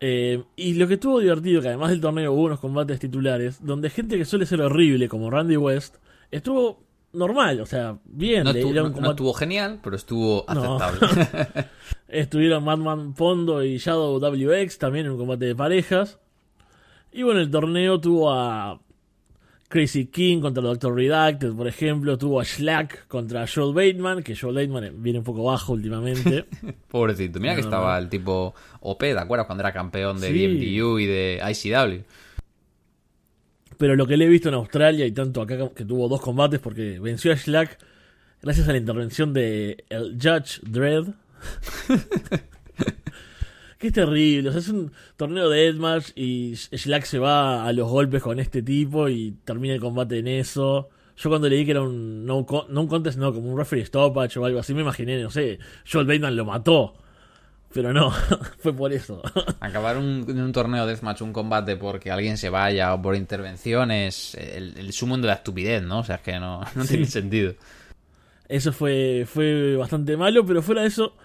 [0.00, 3.88] Eh, y lo que estuvo divertido, que además del torneo hubo unos combates titulares, donde
[3.88, 5.96] gente que suele ser horrible, como Randy West,
[6.30, 6.82] estuvo
[7.12, 8.44] normal, o sea, bien.
[8.44, 8.72] No, estuvo,
[9.32, 10.76] no- genial, pero estuvo No.
[10.80, 11.66] aceptable.
[12.08, 16.18] Estuvieron Madman Pondo y Shadow WX también en un combate de parejas.
[17.12, 18.80] Y bueno, el torneo tuvo a
[19.68, 22.18] Crazy King contra Doctor Redacted, por ejemplo.
[22.18, 26.44] Tuvo a Slack contra Joel Bateman, que Joel Bateman viene un poco bajo últimamente.
[26.90, 27.40] Pobrecito.
[27.40, 29.46] Mira que estaba el tipo OP, ¿te acuerdas?
[29.46, 30.46] Cuando era campeón de Sí.
[30.78, 32.02] BMDU y de ICW.
[33.82, 36.60] Pero lo que le he visto en Australia y tanto acá que tuvo dos combates
[36.60, 37.80] porque venció a Slack
[38.40, 41.08] gracias a la intervención de el Judge Dredd.
[43.78, 47.72] que es terrible, o sea, es un torneo de Edmatch y Slack se va a
[47.72, 50.90] los golpes con este tipo y termina el combate en eso.
[51.16, 54.38] Yo cuando leí que era un no, no un contest, no, como un referee stoppage
[54.38, 55.58] o algo así, me imaginé, no sé,
[55.90, 56.94] Joel Bateman lo mató.
[57.74, 58.10] Pero no,
[58.58, 59.22] fue por eso.
[59.60, 64.34] Acabar un, en un torneo deathmatch, un combate porque alguien se vaya o por intervenciones,
[64.34, 66.00] el, el sumo de la estupidez, ¿no?
[66.00, 66.88] O sea, es que no, no Sí.
[66.90, 67.54] tiene sentido.
[68.48, 71.16] Eso fue, fue bastante malo, pero fuera de eso,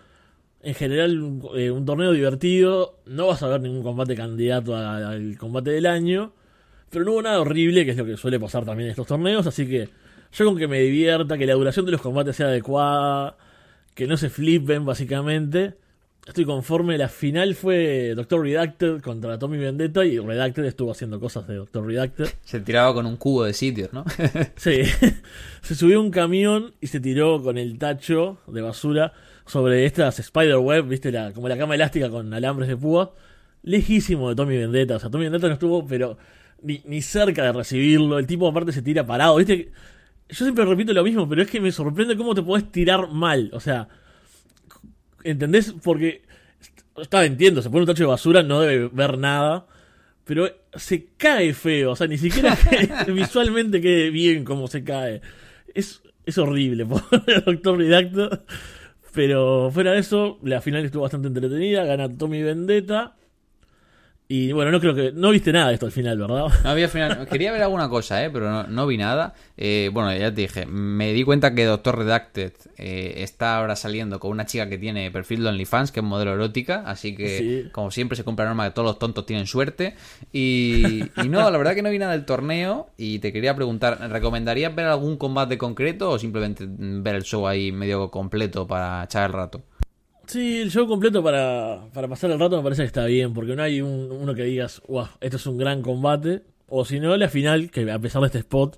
[0.61, 2.99] en general, un, eh, un torneo divertido.
[3.05, 6.31] No vas a ver ningún combate candidato al combate del año.
[6.89, 9.45] Pero no hubo nada horrible, que es lo que suele pasar también en estos torneos.
[9.45, 9.89] Así que
[10.31, 13.35] yo con que me divierta, que la duración de los combates sea adecuada,
[13.93, 15.75] que no se flipen, básicamente.
[16.27, 16.97] Estoy conforme.
[16.97, 21.87] La final fue Doctor Redacted contra Tommy Vendetta y Redacted estuvo haciendo cosas de Doctor
[21.87, 22.27] Redacted.
[22.43, 24.03] Se tiraba con un cubo de sitios, ¿no?
[24.57, 24.81] Sí,
[25.61, 29.13] se subió un camión y se tiró con el tacho de basura
[29.45, 33.13] sobre estas spiderweb, viste, la, como la cama elástica con alambres de púa,
[33.63, 34.97] lejísimo de Tommy Vendetta.
[34.97, 36.17] O sea, Tommy Vendetta no estuvo, pero
[36.61, 38.19] ni, ni cerca de recibirlo.
[38.19, 39.71] El tipo aparte se tira parado, viste.
[40.29, 43.49] Yo siempre repito lo mismo, pero es que me sorprende cómo te podés tirar mal.
[43.53, 43.87] O sea,
[45.23, 45.73] ¿entendés?
[45.83, 46.21] Porque,
[46.97, 49.67] está, entiendo, se pone un tacho de basura, no debe ver nada.
[50.25, 52.57] Pero se cae feo, o sea, ni siquiera
[53.05, 55.21] que visualmente quede bien como se cae.
[55.73, 58.43] Es, es horrible, pobre Doctor Redacto.
[59.13, 61.85] Pero fuera de eso, la final estuvo bastante entretenida.
[61.85, 63.15] Gana Tommy Vendetta.
[64.29, 65.13] Y bueno, no creo que.
[65.13, 66.47] No viste nada de esto al final, ¿verdad?
[66.63, 67.27] No había final.
[67.29, 68.29] Quería ver alguna cosa, ¿eh?
[68.29, 69.33] pero no, no vi nada.
[69.55, 74.19] Eh, bueno, ya te dije, me di cuenta que Doctor Redacted eh, está ahora saliendo
[74.19, 76.83] con una chica que tiene perfil de OnlyFans, que es modelo erótica.
[76.85, 77.69] Así que, Sí.
[77.71, 79.95] como siempre, se compra la norma que todos los tontos tienen suerte.
[80.33, 82.89] Y, y no, la verdad que no vi nada del torneo.
[82.97, 87.71] Y te quería preguntar, ¿recomendarías ver algún combate concreto o simplemente ver el show ahí
[87.71, 89.61] medio completo para echar el rato?
[90.27, 93.55] Sí, el show completo para, para pasar el rato me parece que está bien, porque
[93.55, 96.43] no hay un- uno que digas, wow, esto es un gran combate.
[96.67, 98.77] O si no, la final, que a pesar de este spot,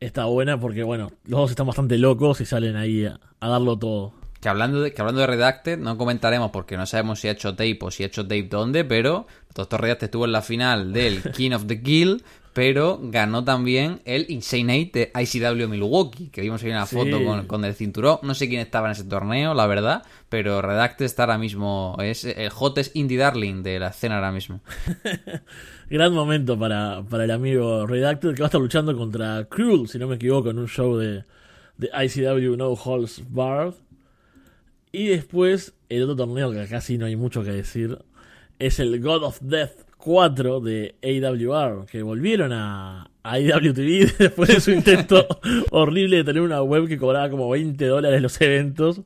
[0.00, 3.78] está buena, porque bueno, los dos están bastante locos y salen ahí a, a darlo
[3.78, 4.14] todo.
[4.40, 7.50] Que hablando, de, que hablando de Redacted, no comentaremos porque no sabemos si ha hecho
[7.54, 11.22] tape o si ha hecho tape dónde, pero Doctor Redacted estuvo en la final del
[11.32, 16.62] King of the Kill, pero ganó también el Insane 8 de ICW Milwaukee, que vimos
[16.62, 16.96] ahí una Sí.
[16.96, 18.18] foto con, con el cinturón.
[18.22, 22.24] No sé quién estaba en ese torneo, la verdad, pero Redacted está ahora mismo, es
[22.24, 24.60] el hottest indie darling de la escena ahora mismo.
[25.90, 29.98] Gran momento para, para el amigo Redacted, que va a estar luchando contra Cruel, si
[29.98, 31.24] no me equivoco, en un show de,
[31.78, 33.74] de ICW No Halls Barred.
[34.90, 37.98] Y después, el otro torneo que casi no hay mucho que decir,
[38.62, 44.60] es el God of Death 4 de AWR, que volvieron a, a IWTV después de
[44.60, 45.26] su intento
[45.70, 49.00] horrible de tener una web que cobraba como 20 dólares los eventos.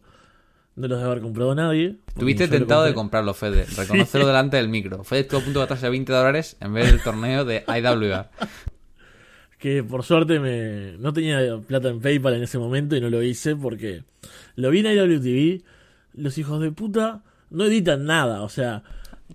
[0.74, 1.96] No los debe haber comprado nadie.
[2.18, 3.64] Lo tentado de comprarlo, Fede.
[3.78, 5.04] Reconocelo delante del micro.
[5.04, 8.26] Fede estuvo a punto de gastarse 20 dólares en vez del torneo de IWR.
[9.58, 13.22] que por suerte me no tenía plata en PayPal en ese momento y no lo
[13.22, 14.02] hice porque
[14.54, 15.62] lo vi en IWTV.
[16.12, 18.82] Los hijos de puta no editan nada, o sea,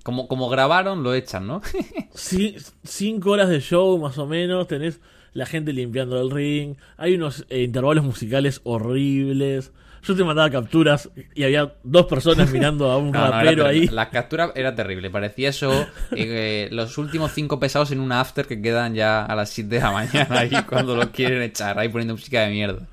[0.04, 1.62] Como, como grabaron, lo echan, ¿no?
[2.14, 5.00] ci- cinco horas de show más o menos, tenés
[5.34, 9.72] la gente limpiando el ring, hay unos eh, intervalos musicales horribles.
[10.04, 13.88] Yo te mandaba capturas y había dos personas mirando a un No, rapero ahí.
[13.88, 15.12] La captura era terrible.
[15.12, 15.86] Parecía eso.
[16.16, 19.80] eh, los últimos cinco pesados en un after que quedan ya a las 7 de
[19.82, 21.78] la mañana ahí cuando lo quieren echar.
[21.78, 22.88] Ahí poniendo música de mierda.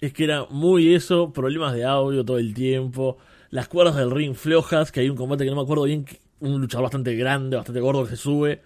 [0.00, 3.16] Es que era muy eso, problemas de audio todo el tiempo,
[3.54, 6.04] las cuerdas del ring flojas, que hay un combate que no me acuerdo bien,
[6.40, 8.60] un luchador bastante grande, bastante gordo que se sube,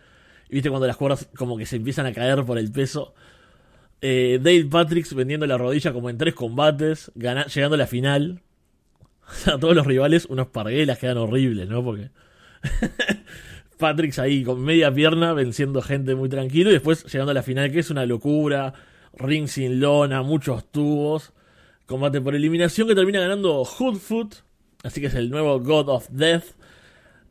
[0.49, 3.13] y viste cuando las cuerdas como que se empiezan a caer por el peso.
[4.01, 8.41] Eh, Dave Patricks vendiendo la rodilla como en tres combates, llegando a la final.
[9.31, 11.85] O sea, todos los rivales, unos parguelas quedan horribles, ¿no?
[11.85, 12.09] Porque
[13.77, 17.71] Patricks ahí con media pierna venciendo gente muy tranquilo y después llegando a la final
[17.71, 18.73] que es una locura,
[19.13, 21.35] ring sin lona, muchos tubos,
[21.85, 24.48] combate por eliminación que termina ganando Hoodfoot,
[24.83, 26.45] así que es el nuevo God of Death.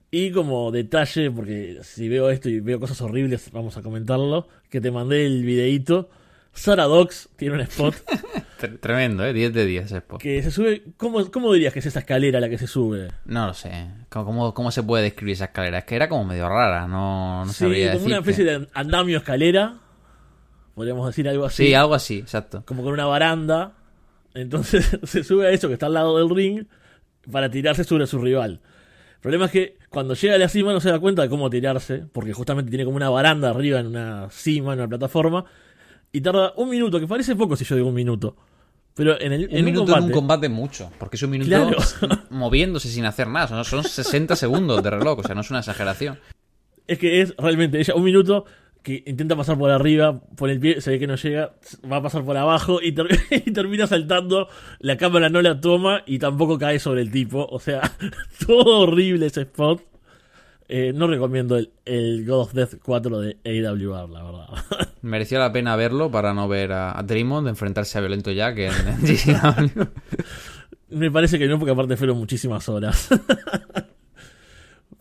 [0.10, 4.80] Y como detalle, porque si veo esto y veo cosas horribles, vamos a comentarlo, que
[4.80, 6.10] te mandé el videíto.
[6.54, 7.94] Sarah Dox tiene un spot
[8.60, 9.34] Tre- Tremendo, ¿eh?
[9.34, 10.20] 10 de 10 ese spot.
[10.22, 10.82] que se sube.
[10.98, 13.10] ¿cómo, ¿Cómo dirías que es esa escalera la que se sube?
[13.26, 13.90] No lo sé.
[14.10, 15.80] ¿Cómo, cómo, cómo se puede describir esa escalera?
[15.80, 16.88] Es que era como medio rara.
[16.88, 19.78] No, no sí, sabría como una especie de andamio escalera.
[20.74, 21.68] Podríamos decir algo así.
[21.68, 22.64] Sí, algo así, exacto.
[22.66, 23.74] como con una baranda.
[24.34, 26.66] Entonces se sube a eso que está al lado del ring
[27.32, 28.62] para tirarse sobre su rival.
[29.16, 31.50] El problema es que cuando llega a la cima no se da cuenta de cómo
[31.50, 35.46] tirarse, porque justamente tiene como una baranda arriba en una cima, en una plataforma,
[36.12, 38.36] y tarda un minuto, que parece poco si yo digo un minuto.
[38.94, 41.30] Pero en, el, Un en minuto un combate, en un combate mucho, porque es un
[41.30, 41.78] minuto Claro.
[42.32, 43.48] moviéndose sin hacer nada.
[43.48, 46.20] Son, son 60 segundos de reloj, o sea, no es una exageración.
[46.88, 48.46] es que es realmente ella un minuto
[48.88, 51.52] que intenta pasar por arriba, por el pie, se ve que no llega,
[51.92, 53.08] va a pasar por abajo y, ter-
[53.46, 54.48] y termina saltando,
[54.80, 57.82] la cámara no la toma y tampoco cae sobre el tipo, o sea,
[58.48, 59.82] todo horrible ese spot.
[60.70, 64.48] Eh, no recomiendo el, el God of Death 4 de AWR, la verdad.
[65.02, 68.72] Mereció la pena verlo para no ver a, a Draymond enfrentarse a Violento Jack en,
[68.88, 69.84] en GCW.
[70.90, 73.10] Me parece que no, porque aparte fueron muchísimas horas.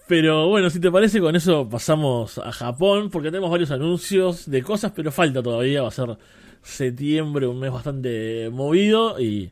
[0.07, 4.63] Pero bueno, si te parece, con eso pasamos a Japón, porque tenemos varios anuncios de
[4.63, 5.83] cosas, pero falta todavía.
[5.83, 6.17] Va a ser
[6.63, 9.51] septiembre, un mes bastante movido, y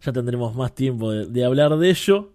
[0.00, 2.32] ya tendremos más tiempo de, hablar de ello.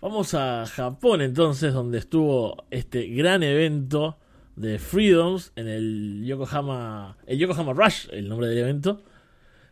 [0.00, 4.16] Vamos a Japón entonces, donde estuvo este gran evento
[4.54, 9.02] de Freedoms en el Yokohama, el Yokohama Rush, el nombre del evento,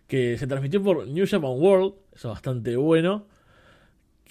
[0.09, 3.27] que se transmitió por New Japan World, eso es bastante bueno.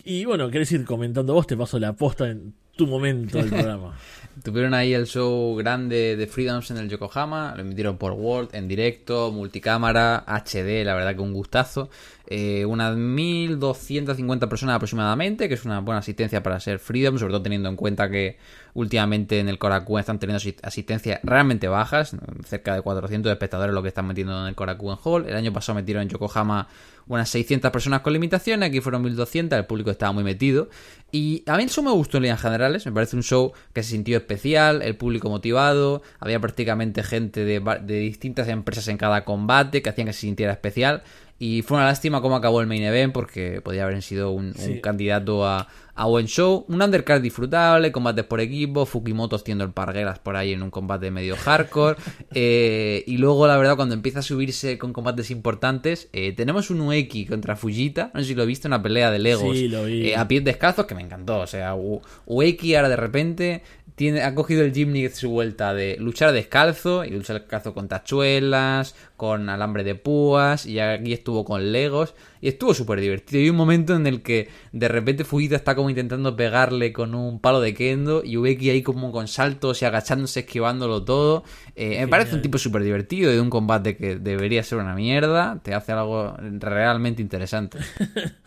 [0.03, 3.95] Y bueno, querés ir comentando vos, te paso la posta en tu momento del programa.
[4.43, 8.67] Tuvieron ahí el show grande de Freedoms en el Yokohama, lo emitieron por World en
[8.67, 11.89] directo, multicámara, HD, la verdad que un gustazo.
[12.25, 17.43] Eh, unas 1250 personas aproximadamente, que es una buena asistencia para ser Freedom, sobre todo
[17.43, 18.37] teniendo en cuenta que
[18.73, 23.83] últimamente en el Korakuen están teniendo asi- asistencias realmente bajas, cerca de 400 espectadores lo
[23.83, 25.27] que están metiendo en el Korakuen Hall.
[25.27, 26.67] El año pasado metieron en Yokohama
[27.07, 30.69] unas 600 personas con limitaciones, aquí fueron 1200, el público estaba muy metido.
[31.11, 33.91] Y a mí eso me gustó en líneas generales, me parece un show que se
[33.91, 39.81] sintió especial, el público motivado, había prácticamente gente de, de distintas empresas en cada combate
[39.81, 41.03] que hacían que se sintiera especial.
[41.39, 44.79] Y fue una lástima cómo acabó el main event porque podía haber sido un, un
[44.79, 46.63] candidato a, a, buen show.
[46.69, 51.11] Un undercard disfrutable, combates por equipo, Fukimoto haciendo el parguelas por ahí en un combate
[51.11, 51.97] medio hardcore.
[52.33, 56.79] eh, y luego, la verdad, cuando empieza a subirse con combates importantes, eh, tenemos un
[56.81, 58.11] Ueki contra Fujita.
[58.13, 60.09] No sé si lo he visto, una pelea de Legos Sí, lo vi.
[60.11, 61.39] eh, a pies descalzos que me encantó.
[61.39, 63.63] O sea, U- Ueki ahora de repente
[63.95, 67.87] tiene, ha cogido el gimmick de su vuelta de luchar descalzo y luchar descalzo con
[67.87, 73.39] tachuelas, con alambre de púas y aquí estuvo con legos y estuvo súper divertido.
[73.39, 77.13] Y hay un momento en el que de repente Fujita está como intentando pegarle con
[77.13, 81.43] un palo de kendo y Ueki ahí como con saltos y agachándose, esquivándolo todo.
[81.75, 84.95] Eh, me parece un tipo súper divertido y de un combate que debería ser una
[84.95, 85.59] mierda.
[85.63, 87.77] Te hace algo realmente interesante.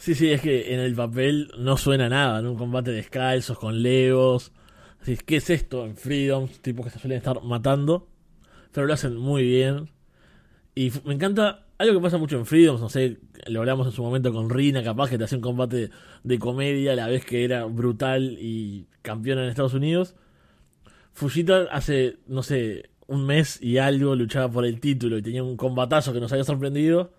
[0.00, 2.52] Sí, sí, es que en el papel no suena nada, ¿no?
[2.52, 4.50] Un combate descalzos, con legos.
[5.00, 6.48] Así, ¿Qué es esto en Freedom?
[6.62, 8.08] Tipos que se suelen estar matando.
[8.72, 9.90] Pero lo hacen muy bien.
[10.74, 14.02] Y me encanta algo que pasa mucho en Freedom, no sé, lo hablamos en su
[14.02, 15.90] momento con Rina, capaz que te hacía un combate
[16.22, 20.14] de comedia a la vez que era brutal y campeón en Estados Unidos.
[21.14, 25.56] Fujita hace, no sé, un mes y algo luchaba por el título y tenía un
[25.56, 27.14] combatazo que nos había sorprendido.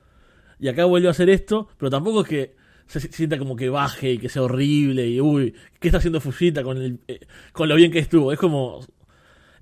[0.59, 2.55] Y acá vuelve a hacer esto, pero tampoco es que
[2.87, 6.63] se sienta como que baje y que sea horrible y uy, ¿qué está haciendo Fujita
[6.63, 7.19] con, el, eh,
[7.53, 8.31] con lo bien que estuvo?
[8.31, 8.85] Es como.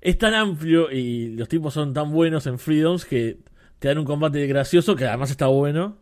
[0.00, 3.38] Es tan amplio y los tipos son tan buenos en Freedoms que
[3.78, 5.98] te dan un combate gracioso que además está bueno,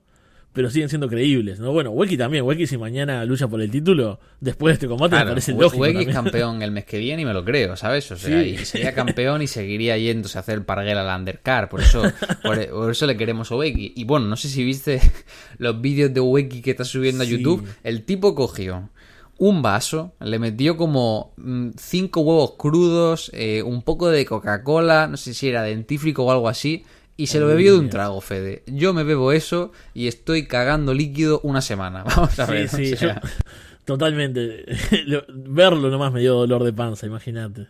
[0.59, 1.71] pero siguen siendo creíbles, ¿no?
[1.71, 5.16] Bueno, Weki también, Weki si mañana lucha por el título, después de este combate me
[5.18, 5.83] Claro, parece Ue- lógico.
[5.85, 8.11] Ueki es campeón el mes que viene y me lo creo, ¿sabes?
[8.11, 8.49] O sea, Sí.
[8.49, 11.68] y sería campeón y seguiría yéndose a hacer el parguel al undercard.
[11.68, 12.03] Por eso,
[12.42, 13.92] por, por eso le queremos a Ueki.
[13.94, 15.01] Y bueno, no sé si viste
[15.59, 17.27] los vídeos de Ueki que está subiendo a.
[17.29, 17.64] YouTube.
[17.85, 18.90] El tipo cogió
[19.38, 25.16] un vaso, le metió como mm, cinco huevos crudos, eh, un poco de Coca-Cola, no
[25.16, 26.85] sé si era dentífrico o algo así.
[27.18, 28.62] Y se lo bebió de un trago, Fede.
[28.66, 32.02] Yo me bebo eso y estoy cagando líquido una semana.
[32.16, 32.68] Vamos a Sí, ver.
[32.70, 33.20] sí, o sea.
[33.20, 33.28] yo-
[33.85, 34.64] totalmente.
[35.07, 37.66] Lo- Verlo nomás me dio dolor de panza, imagínate.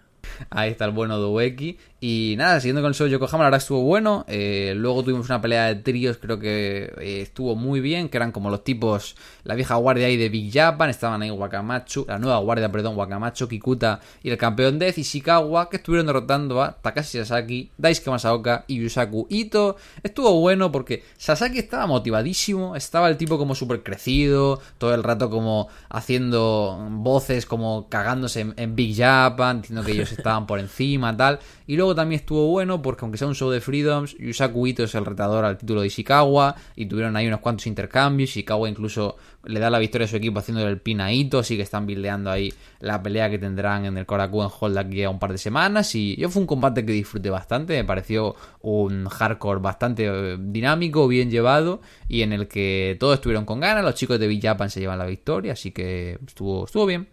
[0.51, 1.79] Ahí está el bueno de Ueki.
[2.01, 4.25] Y nada, siguiendo con el show de Yokohama, la verdad estuvo bueno.
[4.29, 8.09] Eh, luego tuvimos una pelea de tríos, creo que eh, estuvo muy bien.
[8.09, 10.91] Que eran como los tipos, la vieja guardia ahí de Big Japan.
[10.91, 15.69] Estaban ahí Wakamatsu, la nueva guardia, perdón, Wakamatsu, Kikuta y el campeón Death Ishikawa.
[15.69, 19.75] Que estuvieron derrotando a Takashi Sasaki, Daisuke Masaoka y Yusaku Ito.
[20.05, 22.77] Estuvo bueno porque Sasaki estaba motivadísimo.
[22.77, 24.61] Estaba el tipo como súper crecido.
[24.79, 30.13] Todo el rato como haciendo voces, como cagándose en, en Big Japan, diciendo que ellos
[30.13, 31.41] estaban por encima, tal.
[31.67, 34.95] Y luego también estuvo bueno porque aunque sea un show de Freedoms, Yusaku Ito es
[34.95, 38.31] el retador al título de Ishikawa y tuvieron ahí unos cuantos intercambios.
[38.31, 41.87] Ishikawa incluso le da la victoria a su equipo haciendo el pin así que están
[41.87, 45.33] bildeando ahí la pelea que tendrán en el Korakuen Hall de aquí a un par
[45.33, 45.95] de semanas.
[45.95, 51.09] Y yo fue un combate que disfruté bastante, me pareció un hardcore bastante eh, dinámico,
[51.09, 53.85] bien llevado y en el que todos estuvieron con ganas.
[53.85, 57.09] Los chicos de Big Japan se llevan la victoria, así que estuvo, estuvo bien.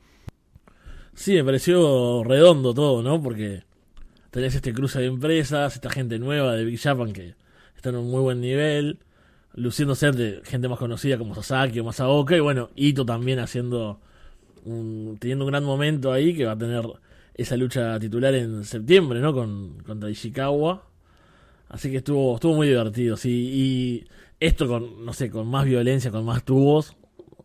[1.16, 3.22] Sí, me pareció redondo todo, ¿no?
[3.22, 3.64] Porque
[4.36, 7.36] tenés este cruce de empresas, esta gente nueva de Big Japan que
[7.78, 9.00] está en un muy buen nivel,
[9.54, 14.02] luciendo ser de gente más conocida como Sasaki o Masaoka, y bueno, Ito también haciendo
[14.66, 16.84] un, teniendo un gran momento ahí que va a tener
[17.34, 19.34] esa lucha titular en septiembre, ¿no?
[19.34, 20.84] Con, contra Ishikawa.
[21.70, 23.30] Así que estuvo, estuvo muy divertido, sí.
[23.32, 24.08] Y
[24.42, 26.94] esto con, no sé, con más violencia, con más tubos,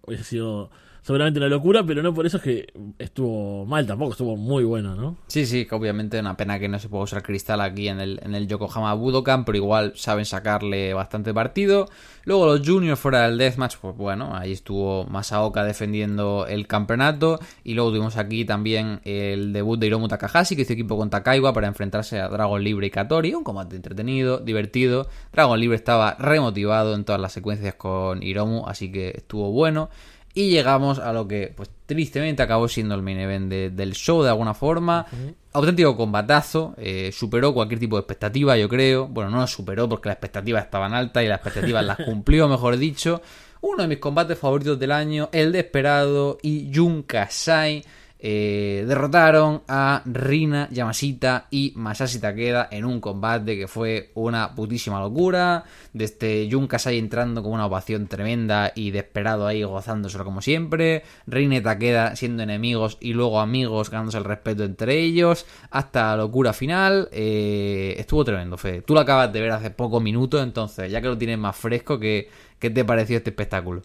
[0.05, 4.36] hubiese sido seguramente una locura, pero no por eso es que estuvo mal tampoco, estuvo
[4.36, 5.16] muy bueno, ¿no?
[5.26, 8.20] Sí, sí, que obviamente una pena que no se pueda usar cristal aquí en el,
[8.22, 11.88] en el Yokohama Budokan, pero igual saben sacarle bastante partido.
[12.24, 17.40] Luego los juniors fuera del deathmatch, pues bueno, ahí estuvo Masaoka defendiendo el campeonato.
[17.64, 21.52] Y luego tuvimos aquí también el debut de Hiromu Takahashi, que hizo equipo con Takaiwa
[21.52, 23.34] para enfrentarse a Dragon Libre y Katori.
[23.34, 25.08] Un combate entretenido, divertido.
[25.32, 29.88] Dragon Libre estaba remotivado en todas las secuencias con Hiromu, así que estuvo bueno.
[30.33, 34.23] Y llegamos a lo que, pues tristemente, acabó siendo el main event de- del show
[34.23, 35.05] de alguna forma.
[35.53, 39.09] Auténtico combatazo, eh, superó cualquier tipo de expectativa, yo creo.
[39.09, 42.77] Bueno, no lo superó porque las expectativas estaban altas y las expectativas las cumplió, mejor
[42.77, 43.21] dicho.
[43.62, 47.85] Uno de mis combates favoritos del año, el de Esperado y Jun Kasai.
[48.22, 55.01] Eh, derrotaron a Rina, Yamashita y Masashi Takeda en un combate que fue una putísima
[55.01, 55.64] locura.
[55.95, 61.03] Desde Jun Kasai entrando con una ovación tremenda y desesperado ahí gozándoselo como siempre.
[61.26, 65.47] Rina y Takeda siendo enemigos y luego amigos ganándose el respeto entre ellos.
[65.70, 67.09] Hasta la locura final.
[67.12, 68.82] Eh, estuvo tremendo, Fede.
[68.82, 71.99] Tú lo acabas de ver hace pocos minutos, entonces ya que lo tienes más fresco,
[71.99, 72.28] ¿qué,
[72.59, 73.80] qué te pareció este espectáculo?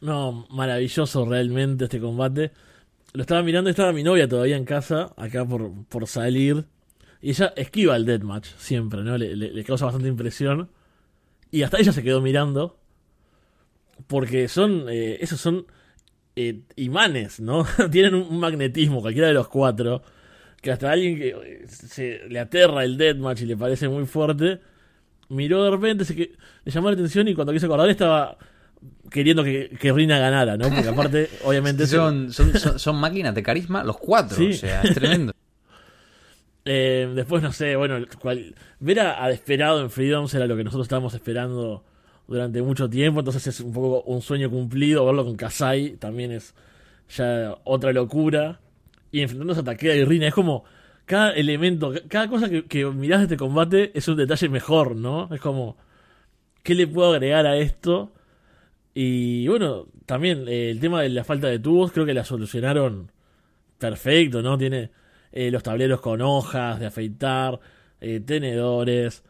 [0.00, 2.52] No, maravilloso realmente este combate
[3.12, 6.66] lo estaba mirando, estaba mi novia todavía en casa, acá por, por salir.
[7.20, 9.18] Y ella esquiva el deathmatch siempre, ¿no?
[9.18, 10.70] Le, causa bastante impresión.
[11.50, 12.78] Y hasta ella se quedó mirando.
[14.06, 14.86] Porque son.
[14.88, 15.66] Eh, esos son.
[16.36, 17.66] Eh, imanes, ¿no?
[17.90, 20.02] Tienen un, magnetismo, cualquiera de los cuatro.
[20.62, 24.60] Que hasta alguien que eh, se, le aterra el deathmatch y le parece muy fuerte.
[25.28, 28.36] Miró de repente, se que, le llamó la atención y cuando quiso acordar estaba
[29.10, 30.68] queriendo que, que, Rina ganara, ¿no?
[30.68, 31.86] Porque aparte, obviamente...
[31.86, 35.32] son, son, son, máquinas de carisma los cuatro, o sea, es tremendo.
[36.64, 38.06] Eh, después, no sé, bueno,
[38.80, 41.82] ver a, Desperado en Freedoms era lo que nosotros estábamos esperando
[42.28, 46.54] durante mucho tiempo, entonces es un poco un sueño cumplido, verlo con Kasai también es
[47.08, 48.60] ya otra locura.
[49.10, 50.64] Y enfrentándose a Takeda y Rina, es como
[51.06, 55.28] cada elemento, cada cosa que, que mirás de este combate es un detalle mejor, ¿no?
[55.34, 55.76] Es como,
[56.62, 58.12] ¿qué le puedo agregar a esto?
[58.94, 63.12] Y bueno, también eh, el tema de la falta de tubos creo que la solucionaron
[63.78, 64.58] perfecto, ¿no?
[64.58, 64.90] Tiene
[65.32, 67.60] eh, los tableros con hojas de afeitar,
[68.00, 69.24] eh, tenedores,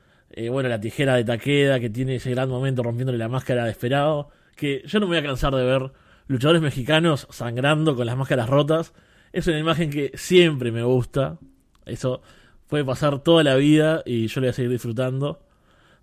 [0.50, 4.28] bueno, la tijera de taqueda que tiene ese gran momento rompiéndole la máscara de esperado,
[4.54, 5.90] que yo no me voy a cansar de ver
[6.28, 8.94] luchadores mexicanos sangrando con las máscaras rotas.
[9.32, 11.38] Es una imagen que siempre me gusta.
[11.84, 12.22] Eso
[12.68, 15.40] puede pasar toda la vida y yo le voy a seguir disfrutando.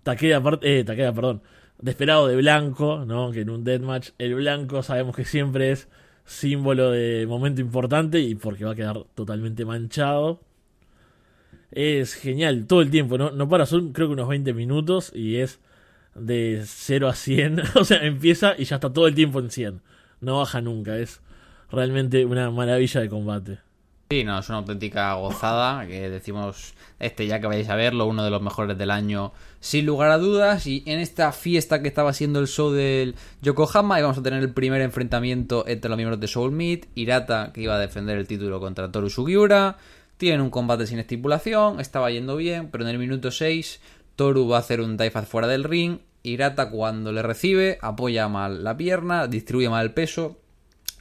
[0.02, 1.42] Taqueda, eh, taqueda, perdón
[1.80, 3.30] desesperado de blanco, ¿no?
[3.30, 5.88] Que en un deathmatch el blanco sabemos que siempre es
[6.24, 10.40] símbolo de momento importante y porque va a quedar totalmente manchado.
[11.70, 13.30] Es genial todo el tiempo, ¿no?
[13.30, 15.60] No para, son creo que unos 20 minutos y es
[16.14, 17.62] de 0 a 100.
[17.74, 19.80] o sea, empieza y ya está todo el tiempo en 100.
[20.20, 21.20] No baja nunca, es
[21.70, 23.67] realmente una maravilla de combate.
[24.10, 28.24] Sí, no, es una auténtica gozada, que decimos este ya que vayáis a verlo, uno
[28.24, 32.14] de los mejores del año sin lugar a dudas, y en esta fiesta que estaba
[32.14, 36.26] siendo el show del Yokohama íbamos a tener el primer enfrentamiento entre los miembros de
[36.26, 39.76] Soul Meat, Hirata que iba a defender el título contra Toru Sugiura,
[40.16, 43.78] tienen un combate sin estipulación, estaba yendo bien, pero en el minuto 6
[44.16, 48.64] Toru va a hacer un dive fuera del ring, Hirata cuando le recibe apoya mal
[48.64, 50.38] la pierna, distribuye mal el peso,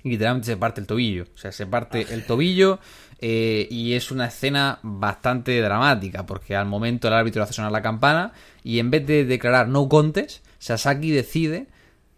[0.03, 1.25] y literalmente se parte el tobillo.
[1.33, 2.79] O sea, se parte el tobillo
[3.19, 7.81] eh, y es una escena bastante dramática porque al momento el árbitro hace sonar la
[7.81, 8.33] campana
[8.63, 11.67] y en vez de declarar no contes, Sasaki decide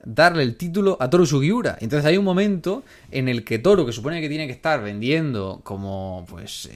[0.04, 1.78] darle el título a Toru Sugiura.
[1.82, 5.62] Entonces hay un momento en el que Toru, que supone que tiene que estar vendiendo
[5.64, 6.70] como pues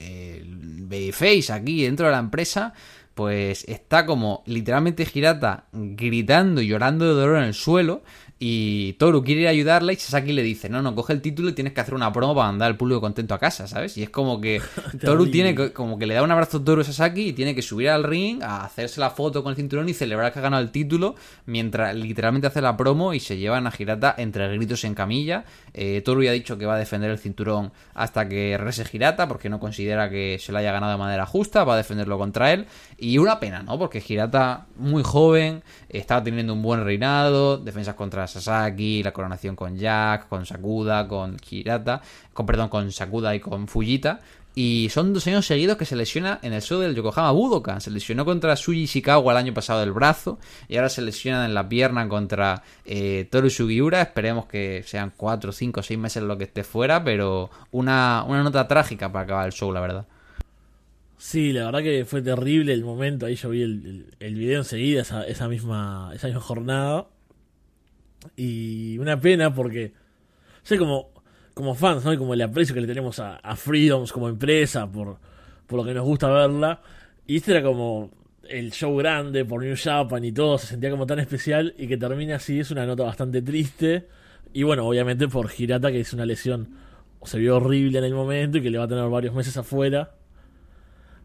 [0.44, 2.74] babyface aquí dentro de la empresa,
[3.14, 8.02] pues está como literalmente Girata gritando y llorando de dolor en el suelo
[8.38, 11.50] y Toru quiere ir a ayudarla y Sasaki le dice, no, no, coge el título
[11.50, 13.96] y tienes que hacer una promo para mandar al público contento a casa, ¿sabes?
[13.96, 14.60] Y es como que
[15.00, 17.54] Toru tiene que, como que le da un abrazo a Toru a Sasaki y tiene
[17.54, 20.42] que subir al ring a hacerse la foto con el cinturón y celebrar que ha
[20.42, 21.14] ganado el título
[21.46, 25.44] mientras literalmente hace la promo y se llevan a Girata entre gritos en camilla.
[25.72, 29.28] Eh, Toru ya ha dicho que va a defender el cinturón hasta que regrese Girata
[29.28, 32.52] porque no considera que se lo haya ganado de manera justa, va a defenderlo contra
[32.52, 32.66] él.
[32.98, 33.78] Y una pena, ¿no?
[33.78, 39.76] Porque Girata, muy joven, estaba teniendo un buen reinado, defensas contra Sasaki, la coronación con
[39.76, 42.00] Jack, con Sakuda, con Hirata,
[42.32, 44.20] con perdón, con Sakuda y con Fujita.
[44.56, 47.80] Y son dos años seguidos que se lesiona en el show del Yokohama Budokan.
[47.80, 50.38] Se lesionó contra Suji Ishikawa el año pasado del brazo.
[50.68, 54.00] Y ahora se lesiona en la pierna contra eh, Toru Sugiura.
[54.00, 57.02] Esperemos que sean 4, 5, 6 meses lo que esté fuera.
[57.02, 60.06] Pero una, una nota trágica para acabar el show, la verdad.
[61.18, 63.26] Sí, la verdad que fue terrible el momento.
[63.26, 67.06] Ahí yo vi el, el, video enseguida, esa, misma, esa misma jornada.
[68.36, 69.92] Y una pena porque,
[70.62, 71.10] sé, como,
[71.54, 72.12] como fans, ¿no?
[72.12, 75.18] Y como el aprecio que le tenemos a, Freedoms como empresa por,
[75.66, 76.80] por lo que nos gusta verla.
[77.26, 78.10] Y este era como
[78.48, 81.96] el show grande por New Japan y todo, se sentía como tan especial y que
[81.96, 84.08] termina así es una nota bastante triste.
[84.52, 86.76] Y bueno, obviamente por Hirata, que es una lesión,
[87.24, 90.14] se vio horrible en el momento y que le va a tener varios meses afuera.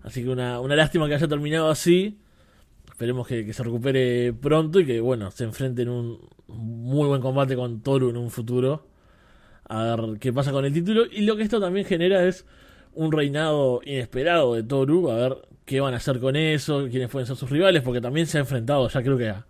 [0.03, 2.17] Así que una, una lástima que haya terminado así.
[2.99, 7.55] Esperemos que, se recupere pronto y que, bueno, se enfrente en un muy buen combate
[7.55, 8.87] con Toru en un futuro.
[9.69, 11.05] A ver qué pasa con el título.
[11.09, 12.45] Y lo que esto también genera es
[12.93, 15.11] un reinado inesperado de Toru.
[15.11, 18.27] A ver qué van a hacer con eso, quiénes pueden ser sus rivales, porque también
[18.27, 19.45] se ha enfrentado ya creo que a,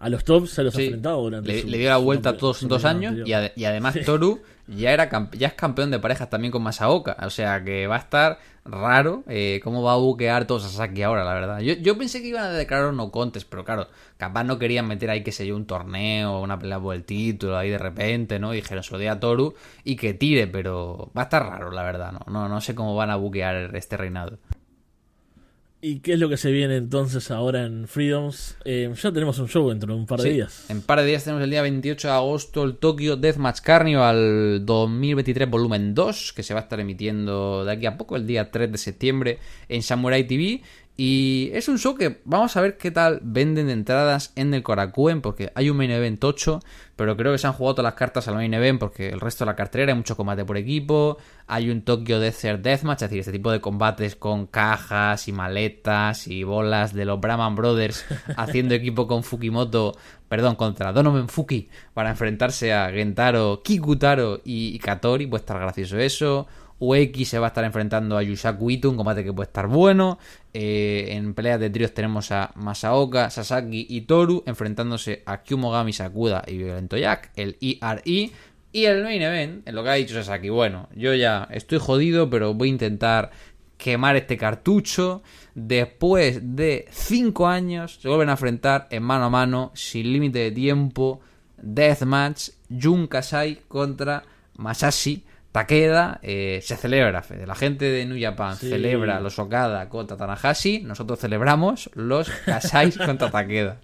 [0.00, 0.80] a los tops se los Sí.
[0.80, 3.32] ha enfrentado durante Le, su- le dio la vuelta a todos su dos años y,
[3.64, 7.16] además Toru ya era ya es campeón de parejas también con Masaoka.
[7.24, 11.24] O sea que va a estar raro eh, cómo va a buquear todo Sasaki ahora,
[11.24, 11.60] la verdad.
[11.60, 15.10] Yo, yo pensé que iban a declarar no contest, pero claro, capaz no querían meter
[15.10, 18.52] ahí, qué sé yo, un torneo, una pelea por el título ahí de repente, ¿no?
[18.52, 21.70] Y dijeron, se lo dé a Toru y que tire, pero va a estar raro,
[21.72, 22.20] la verdad, ¿no?
[22.32, 24.38] No, no sé cómo van a buquear este reinado.
[25.82, 28.56] ¿Y qué es lo que se viene entonces ahora en Freedoms?
[28.66, 30.68] Eh, ya tenemos un show dentro de un par de Sí, días.
[30.68, 35.48] En par de días tenemos el día 28 de agosto el Tokyo Deathmatch Carnival 2023
[35.48, 38.70] volumen 2, que se va a estar emitiendo de aquí a poco, el día 3
[38.70, 39.38] de septiembre,
[39.70, 40.60] en Samurai TV.
[41.02, 44.62] Y es un show que vamos a ver qué tal venden de entradas en el
[44.62, 46.60] Korakuen, porque hay un main event 8,
[46.94, 49.46] pero creo que se han jugado todas las cartas al main event, porque el resto
[49.46, 51.16] de la cartelera hay mucho combate por equipo.
[51.46, 56.28] Hay un Tokyo Desert Deathmatch, es decir, este tipo de combates con cajas y maletas
[56.28, 58.04] y bolas de los Brahman Brothers
[58.36, 59.96] haciendo equipo con Fukimoto,
[60.28, 65.26] perdón, contra Donovan Fuki para enfrentarse a Gentaro, Kikutaro y Katori.
[65.26, 66.46] Puede estar gracioso eso.
[66.80, 70.18] Ueki se va a estar enfrentando a Yusaku Ito, un combate que puede estar bueno.
[70.54, 76.42] Eh, en peleas de tríos tenemos a Masaoka, Sasaki y Toru enfrentándose a Kyumogami Sakuda
[76.46, 78.32] y Violento Jack, el IRI.
[78.72, 82.30] Y el main event, en lo que ha dicho Sasaki, bueno, yo ya estoy jodido,
[82.30, 83.30] pero voy a intentar
[83.76, 85.22] quemar este cartucho.
[85.54, 90.52] Después de 5 años, se vuelven a enfrentar en mano a mano, sin límite de
[90.52, 91.20] tiempo.
[91.60, 94.22] Deathmatch, Jun Kasai contra
[94.56, 96.20] Masashi Takeda.
[96.22, 97.46] Eh, se celebra, Fede.
[97.46, 98.68] La gente de New Japan Sí.
[98.68, 100.80] celebra los Okada contra Tanahashi.
[100.82, 103.80] Nosotros celebramos los Kasai contra Takeda.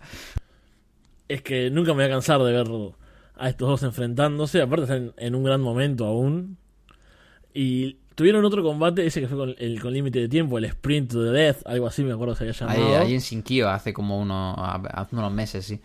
[1.29, 2.67] Es que nunca me voy a cansar de ver
[3.37, 4.63] a estos dos enfrentándose.
[4.63, 6.57] Aparte están en un gran momento aún.
[7.53, 11.11] Y tuvieron otro combate, ese que fue con el con límite de tiempo, el Sprint
[11.13, 13.05] to the Death, algo así me acuerdo que se había Ahí, llamado.
[13.07, 15.81] ahí en Sinkio hace como uno, hace unos meses, sí.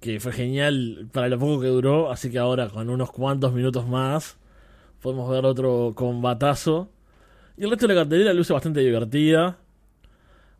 [0.00, 3.86] que fue genial para lo poco que duró, así que ahora con unos cuantos minutos
[3.88, 4.36] más
[5.00, 6.90] podemos ver otro combatazo.
[7.56, 9.58] Y el resto de la cartelera luce bastante divertida.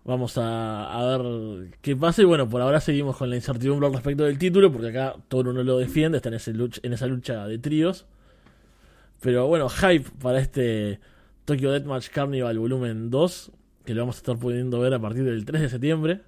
[0.05, 2.23] Vamos a, ver qué pasa.
[2.23, 5.53] Y bueno, por ahora seguimos con la incertidumbre al respecto del título, porque acá todo
[5.53, 8.07] no lo defiende, está en, ese luch- en esa lucha de tríos.
[9.21, 11.01] Pero bueno, hype para este
[11.45, 13.53] Tokyo Deathmatch Carnival volumen 2,
[13.85, 16.21] que lo vamos a estar pudiendo ver a partir del 3 de septiembre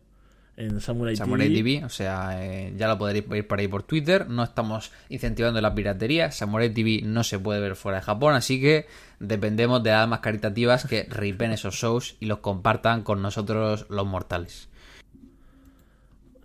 [0.60, 1.78] en Samurai, Samurai TV.
[1.78, 4.28] TV, o sea, eh, ya lo podréis ver por ahí por Twitter.
[4.28, 6.30] No estamos incentivando la piratería.
[6.30, 8.86] Samurai TV no se puede ver fuera de Japón, así que
[9.18, 14.68] dependemos de almas caritativas que ripen esos shows y los compartan con nosotros los mortales.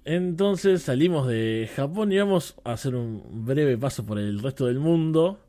[0.06, 4.80] Entonces salimos de Japón y vamos a hacer un breve paso por el resto del
[4.80, 5.40] mundo.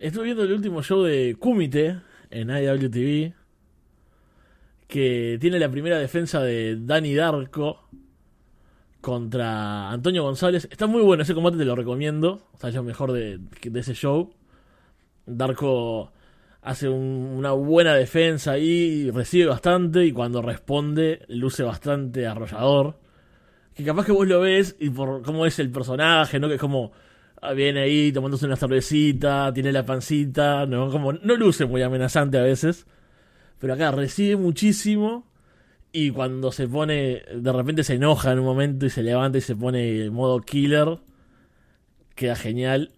[0.00, 3.34] Estuve viendo el último show de Kumite en IWTV,
[4.86, 7.88] que tiene la primera defensa de Danny Darko
[9.00, 10.68] contra Antonio González.
[10.70, 12.48] Está muy bueno ese combate, te lo recomiendo.
[12.54, 14.32] O sea, es lo mejor de, de ese show.
[15.26, 16.12] Darko
[16.62, 22.98] hace un- una buena defensa ahí, recibe bastante y cuando responde luce bastante arrollador
[23.74, 26.48] que capaz que vos lo ves y por cómo es el personaje, ¿no?
[26.48, 26.92] Que es como
[27.42, 30.90] ah, viene ahí tomándose una cervecita, tiene la pancita, ¿no?
[30.90, 32.86] Como no luce muy amenazante a veces,
[33.58, 35.26] pero acá recibe muchísimo
[35.92, 39.40] y cuando se pone, de repente se enoja en un momento y se levanta y
[39.40, 40.98] se pone en modo killer,
[42.14, 42.90] queda genial.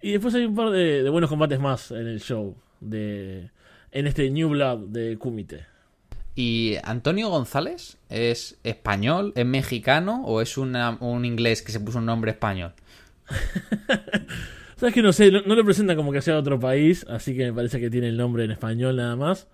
[0.00, 3.50] Y después hay un par de, de buenos combates más en el show, de
[3.92, 5.66] en este New Blood de Kumite.
[6.34, 11.98] ¿Y Antonio González es español, es mexicano o es una- un inglés que se puso
[11.98, 12.72] un nombre español?
[14.76, 17.36] Sabes que no sé, no, no lo presentan como que sea de otro país, así
[17.36, 19.46] que me parece que tiene el nombre en español nada más.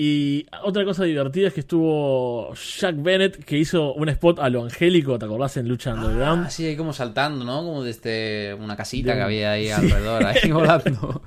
[0.00, 4.62] Y otra cosa divertida es que estuvo Jack Bennett, que hizo un spot a lo
[4.62, 6.44] angélico, ¿te acordás en Lucha Underground?
[6.46, 7.64] Ah, sí, ahí como saltando, ¿no?
[7.64, 9.72] Como desde una casita De que había ahí Sí.
[9.72, 11.22] alrededor, ahí volando.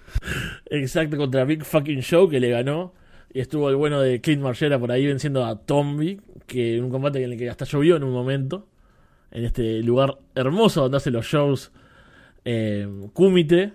[0.70, 2.94] Exacto, contra Big Fucking Show, que le ganó.
[3.34, 6.92] Y estuvo el bueno de Clint Margera por ahí venciendo a Tomby, que en un
[6.92, 8.68] combate en el que hasta llovió en un momento.
[9.32, 11.74] En este lugar hermoso donde hace los shows
[12.46, 13.74] eh, Kumite,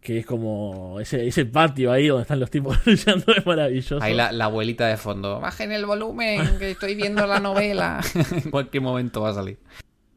[0.00, 4.02] que es como ese, ese patio ahí donde están los tipos luchando, es maravilloso.
[4.02, 5.40] Ahí la, la abuelita de fondo.
[5.40, 8.00] Bajen el volumen, que estoy viendo la novela.
[8.32, 9.58] en cualquier momento va a salir.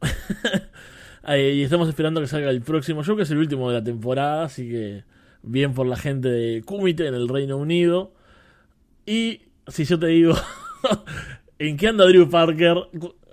[1.28, 4.44] Y estamos esperando que salga el próximo show, que es el último de la temporada,
[4.44, 5.04] así que
[5.42, 8.12] bien por la gente de Kumite en el Reino Unido.
[9.06, 10.34] Y si yo te digo,
[11.60, 12.76] ¿en qué anda Drew Parker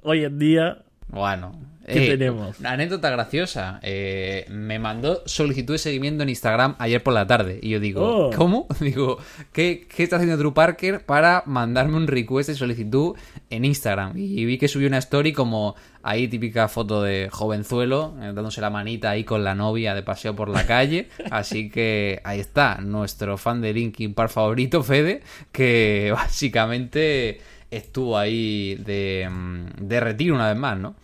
[0.04, 0.86] hoy en día?
[1.10, 1.52] Bueno,
[1.88, 2.60] ¿Qué Eh, tenemos?
[2.60, 3.80] Una anécdota graciosa.
[3.82, 7.58] Eh, me mandó solicitud de seguimiento en Instagram ayer por la tarde.
[7.64, 8.30] Y yo digo, Oh.
[8.36, 8.68] ¿cómo?
[8.80, 9.18] Digo,
[9.52, 13.16] ¿qué, ¿qué está haciendo Drew Parker para mandarme un request de solicitud
[13.50, 14.14] en Instagram?
[14.16, 18.70] Y vi que subió una story como ahí típica foto de jovenzuelo, eh, dándose la
[18.70, 21.10] manita ahí con la novia de paseo por la calle.
[21.32, 27.42] Así que ahí está, nuestro fan de Linkin Park favorito, Fede, que básicamente
[27.72, 30.96] estuvo ahí de, mm, de retiro una vez más, ¿no?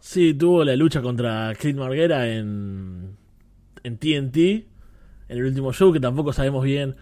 [0.00, 3.16] Sí, tuvo la lucha contra Clint Marguera en,
[3.82, 6.96] en TNT, en el último show, que tampoco sabemos bien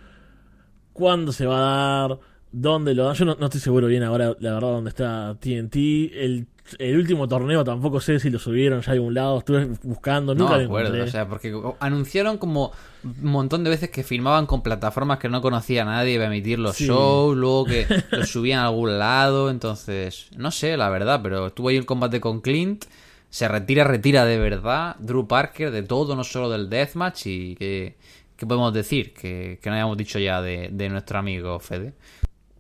[0.93, 2.19] cuándo se va a dar,
[2.53, 3.15] dónde lo dan.
[3.15, 5.77] Yo no, no estoy seguro bien ahora, la verdad, dónde está TNT.
[6.15, 6.47] El,
[6.79, 10.41] el último torneo tampoco sé si lo subieron ya a algún lado, estuve buscando, No
[10.45, 11.09] nunca me lo acuerdo, encontré.
[11.09, 12.73] o sea, porque anunciaron como
[13.05, 16.77] un montón de veces que firmaban con plataformas que no conocía nadie para emitir los
[16.77, 16.87] Sí.
[16.87, 21.69] shows, luego que los subían a algún lado, entonces, no sé, la verdad, pero estuvo
[21.71, 22.85] ahí un combate con Clint,
[23.31, 27.97] se retira, retira de verdad, Drew Parker de todo, no solo del deathmatch, y que,
[28.37, 29.15] ¿qué podemos decir?
[29.15, 31.95] Que, que no hayamos dicho ya de, de nuestro amigo Fede.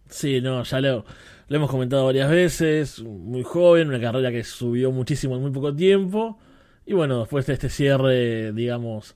[0.08, 1.04] Sí, no, ya lo,
[1.48, 3.02] lo hemos comentado varias veces.
[3.02, 6.38] Muy joven, una carrera que subió muchísimo en muy poco tiempo.
[6.86, 9.14] Y bueno, después de este cierre, digamos,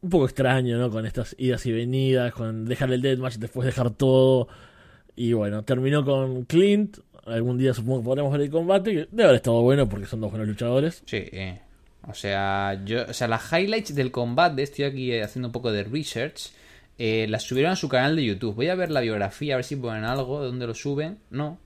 [0.00, 0.90] un poco extraño, ¿no?
[0.90, 4.48] Con estas idas y venidas, con dejar el deathmatch, después dejar todo.
[5.14, 6.98] Y bueno, terminó con Clint.
[7.24, 10.20] Algún día supongo que podremos ver el combate, que debe haber estado bueno porque son
[10.20, 11.02] dos buenos luchadores.
[11.06, 11.60] Sí, eh.
[12.06, 15.82] o sea, yo, o sea, las highlights del combate, estoy aquí haciendo un poco de
[15.82, 16.52] research,
[16.98, 18.54] eh, las subieron a su canal de YouTube.
[18.54, 21.18] Voy a ver la biografía, a ver si ponen algo, de dónde lo suben.
[21.30, 21.58] No.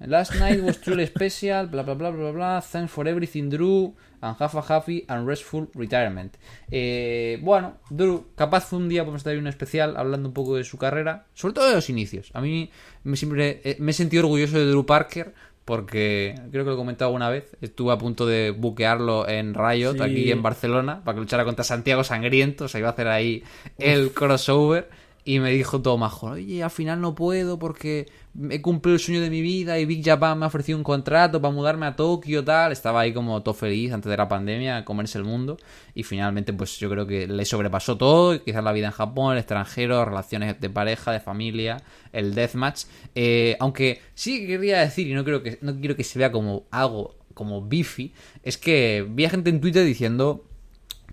[0.00, 2.60] Last night was truly special, bla bla bla bla bla.
[2.62, 6.36] Thanks for everything, Drew, and have a happy and restful retirement.
[6.70, 10.78] Eh, bueno, Drew, capaz un día podemos estar un especial hablando un poco de su
[10.78, 12.30] carrera, sobre todo de los inicios.
[12.34, 12.70] A mí
[13.02, 15.34] me siempre eh, me he sentido orgulloso de Drew Parker
[15.68, 17.54] porque creo que lo he comentado alguna vez.
[17.60, 20.00] Estuve a punto de buquearlo en Riot, Sí.
[20.02, 22.64] aquí en Barcelona, para que luchara contra Santiago Sangriento.
[22.64, 23.44] O sea, iba a hacer ahí
[23.78, 24.88] el crossover.
[25.24, 28.06] Y me dijo todo majo, oye, al final no puedo porque
[28.50, 31.40] he cumplido el sueño de mi vida y Big Japan me ha ofrecido un contrato
[31.40, 32.72] para mudarme a Tokio, tal.
[32.72, 35.56] Estaba ahí como todo feliz antes de la pandemia, comerse el mundo.
[35.94, 38.42] Y finalmente, pues yo creo que le sobrepasó todo.
[38.42, 41.82] Quizás la vida en Japón, el extranjero, relaciones de pareja, de familia,
[42.12, 42.84] el deathmatch.
[43.14, 46.30] Eh, aunque sí que quería decir, y no, creo que, no quiero que se vea
[46.30, 48.12] como algo como beefy,
[48.42, 50.44] es que vi a gente en Twitter diciendo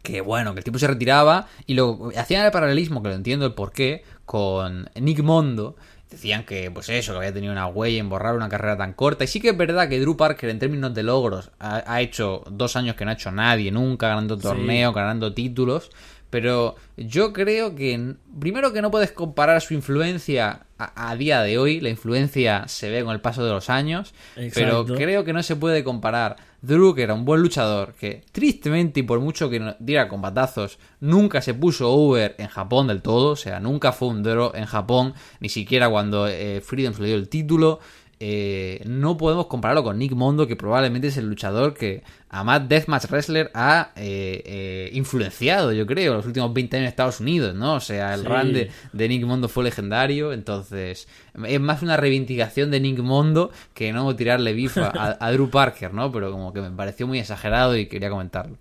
[0.06, 3.46] que bueno, que el tipo se retiraba y lo hacían el paralelismo, que lo entiendo
[3.46, 5.76] el porqué, con Nick Mondo.
[6.16, 9.26] Decían que, pues eso, que había tenido una huella en borrar una carrera tan corta.
[9.26, 12.46] Y sí que es verdad que Drew Parker, en términos de logros, ha, ha hecho
[12.50, 15.92] dos años que no ha hecho nadie nunca, ganando torneos, ganando títulos.
[16.30, 21.58] Pero yo creo que, primero que no puedes comparar su influencia a, a día de
[21.58, 21.82] hoy.
[21.82, 24.14] La influencia se ve con el paso de los años.
[24.54, 26.38] Pero creo que no se puede comparar.
[26.66, 31.42] Drew, que era un buen luchador, que tristemente y por mucho que diera combatazos, nunca
[31.42, 33.32] se puso over en Japón del todo.
[33.32, 37.16] O sea, nunca fue un Drew en Japón, ni siquiera cuando eh, Freedom le dio
[37.16, 37.80] el título.
[38.28, 42.68] Eh, no podemos compararlo con Nick Mondo, que probablemente es el luchador que a más
[42.68, 47.54] Deathmatch Wrestler ha eh, eh, influenciado, yo creo, los últimos 20 años en Estados Unidos,
[47.54, 47.76] ¿no?
[47.76, 48.28] O sea, el Sí.
[48.28, 51.08] run de, de Nick Mondo fue legendario, entonces
[51.48, 55.94] es más una reivindicación de Nick Mondo que no tirarle bifa a, a Drew Parker,
[55.94, 56.12] ¿no?
[56.12, 58.58] Pero como que me pareció muy exagerado y quería comentarlo.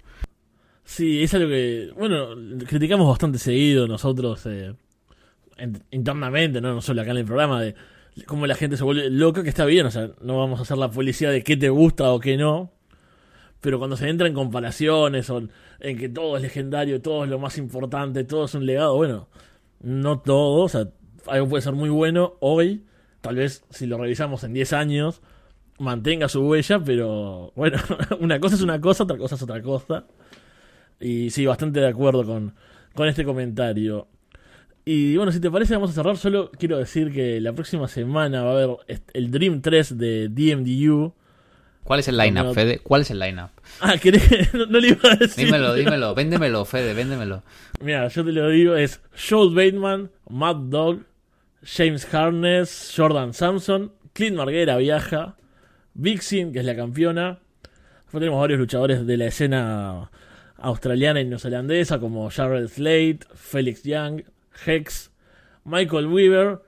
[0.85, 2.29] Sí, es algo que, bueno,
[2.67, 4.77] criticamos bastante seguido nosotros en-
[5.91, 6.75] internamente, ¿no?
[6.75, 7.75] no solo acá en el programa, de
[8.27, 10.79] cómo la gente se vuelve loca, que está bien, o sea, no vamos a hacer
[10.79, 12.73] la policía de qué te gusta o qué no,
[13.61, 15.43] pero cuando se entra en comparaciones o
[15.81, 19.29] en que todo es legendario, todo es lo más importante, todo es un legado, bueno,
[19.81, 20.89] no todo, o sea,
[21.27, 22.85] algo puede ser muy bueno hoy,
[23.21, 25.23] tal vez si lo revisamos en 10 años,
[25.79, 27.79] mantenga su huella, pero bueno,
[28.21, 30.07] una cosa es una cosa, otra cosa es otra cosa.
[31.01, 32.55] Y sí, bastante de acuerdo con,
[32.95, 34.09] con este comentario.
[34.85, 36.17] Y bueno, si te parece, vamos a cerrar.
[36.17, 38.77] Solo quiero decir que la próxima semana va a haber
[39.15, 41.15] el Dream 3 de DMDU.
[41.85, 42.55] ¿Cuál es el lineup, No.
[42.55, 42.79] Fede?
[42.79, 43.51] ¿Cuál es el lineup?
[43.81, 45.47] Ah, ¿querés que no, no le iba a decir?
[45.47, 47.43] Dímelo, dímelo, véndemelo, Fede, véndemelo.
[47.81, 51.01] Mira, yo te lo digo: es Joel Bateman, Mad Dog,
[51.63, 55.37] James Harness, Jordan Samson, Clint Marguera viaja,
[55.95, 57.39] Vixen, que es la campeona.
[58.05, 60.11] Después tenemos varios luchadores de la escena
[60.57, 64.23] australiana y neozelandesa, como Jared Slade, Felix Young,
[64.67, 65.11] Hex,
[65.65, 66.61] Michael Weaver,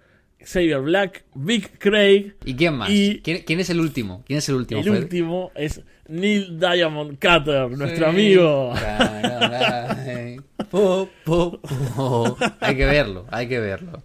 [0.45, 2.35] Xavier Black, Vic Craig.
[2.45, 2.91] ¿Y quién más?
[2.91, 4.23] Y- ¿Quién, quién es el último?
[4.27, 8.11] ¿Quién es el último, El último es Neil Diamond Cutter, nuestro Sí.
[8.11, 8.73] amigo.
[8.81, 10.37] Caray.
[10.71, 11.61] Po, po,
[11.97, 12.37] po.
[12.61, 14.03] Hay que verlo, hay que verlo.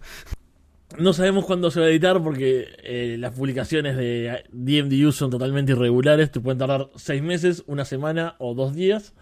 [0.98, 5.72] No sabemos cuándo se va a editar porque eh, las publicaciones de DMDU son totalmente
[5.72, 6.30] irregulares.
[6.30, 9.14] Te pueden tardar seis meses, una semana o dos días.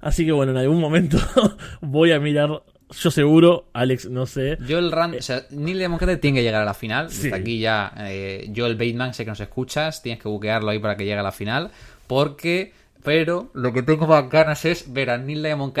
[0.00, 1.16] Así que bueno, en algún momento
[1.80, 2.62] voy a mirar.
[2.98, 4.58] Yo seguro, Alex, no sé.
[4.66, 7.10] Yo el run, o sea, Neil Demoncate tiene que llegar a la final.
[7.10, 7.24] Sí.
[7.24, 10.78] Desde aquí ya, eh, yo el Bateman, sé que nos escuchas, tienes que buquearlo ahí
[10.78, 11.70] para que llegue a la final.
[12.06, 12.72] Porque,
[13.02, 15.72] pero lo que tengo más ganas es ver a Neil Diamond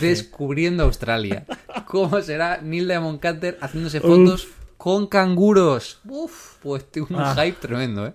[0.00, 1.44] descubriendo Australia.
[1.86, 6.00] ¿Cómo será Neil Diamond Carter haciéndose fotos con canguros?
[6.08, 7.34] Uf, pues tengo un Ah.
[7.36, 8.12] hype tremendo, ¿eh?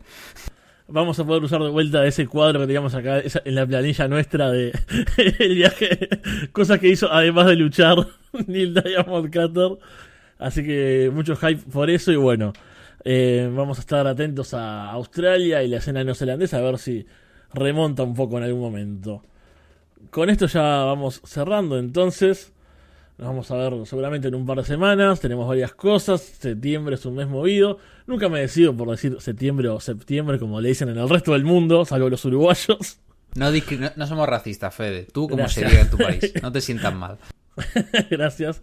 [0.94, 4.52] Vamos a poder usar de vuelta ese cuadro que teníamos acá en la planilla nuestra
[4.52, 4.74] de
[5.40, 6.10] el viaje.
[6.52, 7.96] Cosas que hizo además de luchar
[8.48, 9.78] Neil Diamond Cutter.
[10.38, 12.52] Así que mucho hype por eso y bueno.
[13.06, 17.06] eh, vamos a estar atentos a Australia y la escena neozelandesa a ver si
[17.54, 19.24] remonta un poco en algún momento.
[20.10, 22.54] Con esto ya vamos cerrando entonces.
[23.22, 25.20] Nos vamos a ver seguramente en un par de semanas.
[25.20, 26.22] Tenemos varias cosas.
[26.22, 27.78] Septiembre es un mes movido.
[28.08, 31.44] Nunca me decido por decir septiembre o septiembre como le dicen en el resto del
[31.44, 32.98] mundo, salvo los uruguayos.
[33.36, 35.04] No, discri- no, no somos racistas, Fede.
[35.14, 35.66] Tú como Gracias.
[35.66, 36.34] se diga en tu país.
[36.42, 37.18] No te sientas mal.
[38.10, 38.62] Gracias.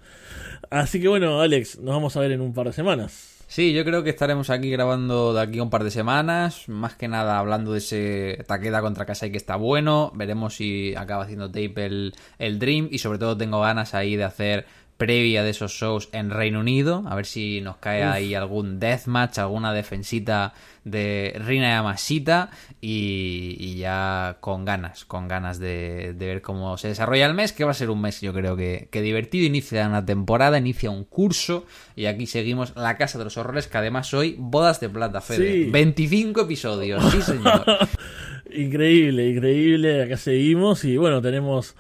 [0.70, 3.37] Así que bueno, Alex, nos vamos a ver en un par de semanas.
[3.50, 6.68] Sí, yo creo que estaremos aquí grabando de aquí un par de semanas.
[6.68, 10.12] Más que nada hablando de ese Takeda contra Kasai que está bueno.
[10.14, 12.88] Veremos si acaba haciendo tape el, el Dream.
[12.90, 14.66] Y sobre todo tengo ganas ahí de hacer
[14.98, 17.04] previa de esos shows en Reino Unido.
[17.08, 18.12] A ver si nos cae Uf.
[18.14, 20.52] ahí algún deathmatch, alguna defensita
[20.84, 22.50] de Rina Yamashita.
[22.80, 27.52] Y, y ya con ganas, con ganas de, de ver cómo se desarrolla el mes.
[27.52, 29.46] Que va a ser un mes, yo creo que, que divertido.
[29.46, 31.64] Inicia una temporada, inicia un curso.
[31.94, 35.64] Y aquí seguimos La Casa de los Horrores, que además hoy bodas de plata, Fede.
[35.64, 35.70] Sí.
[35.70, 37.64] 25 episodios, sí señor.
[38.50, 40.02] Increíble, increíble.
[40.02, 41.76] Acá seguimos y bueno, tenemos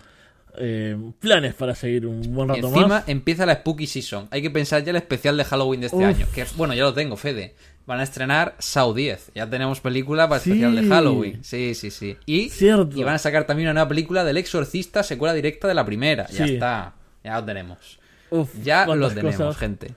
[0.60, 3.04] eh, planes para seguir un buen rato Encima más.
[3.08, 4.28] empieza la Spooky Season.
[4.30, 6.04] Hay que pensar ya el especial de Halloween de este Uf.
[6.04, 6.26] año.
[6.34, 7.54] Que bueno, ya lo tengo, Fede.
[7.86, 9.32] Van a estrenar Saw 10.
[9.34, 10.50] Ya tenemos película para el Sí.
[10.50, 11.44] especial de Halloween.
[11.44, 12.16] Sí, sí, sí.
[12.26, 12.98] Y, Cierto.
[12.98, 16.26] y van a sacar también una nueva película del Exorcista, secuela directa de la primera.
[16.28, 16.94] Ya está.
[17.24, 17.98] Ya lo tenemos.
[18.30, 19.56] Uf, Ya lo tenemos, cosas.
[19.56, 19.94] gente.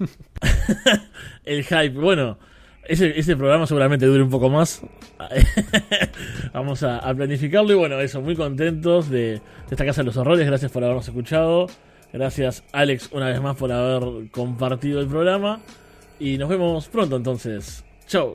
[1.44, 2.38] El hype, bueno,
[2.86, 4.82] ese, ese, programa seguramente dure un poco más.
[6.52, 10.46] Vamos a, planificarlo y bueno, eso, muy contentos de, de, esta Casa de los Horrores.
[10.46, 11.66] Gracias por habernos escuchado.
[12.12, 15.60] Gracias Alex una vez más por haber compartido el programa.
[16.20, 17.84] Y nos vemos pronto entonces.
[18.06, 18.32] Chau.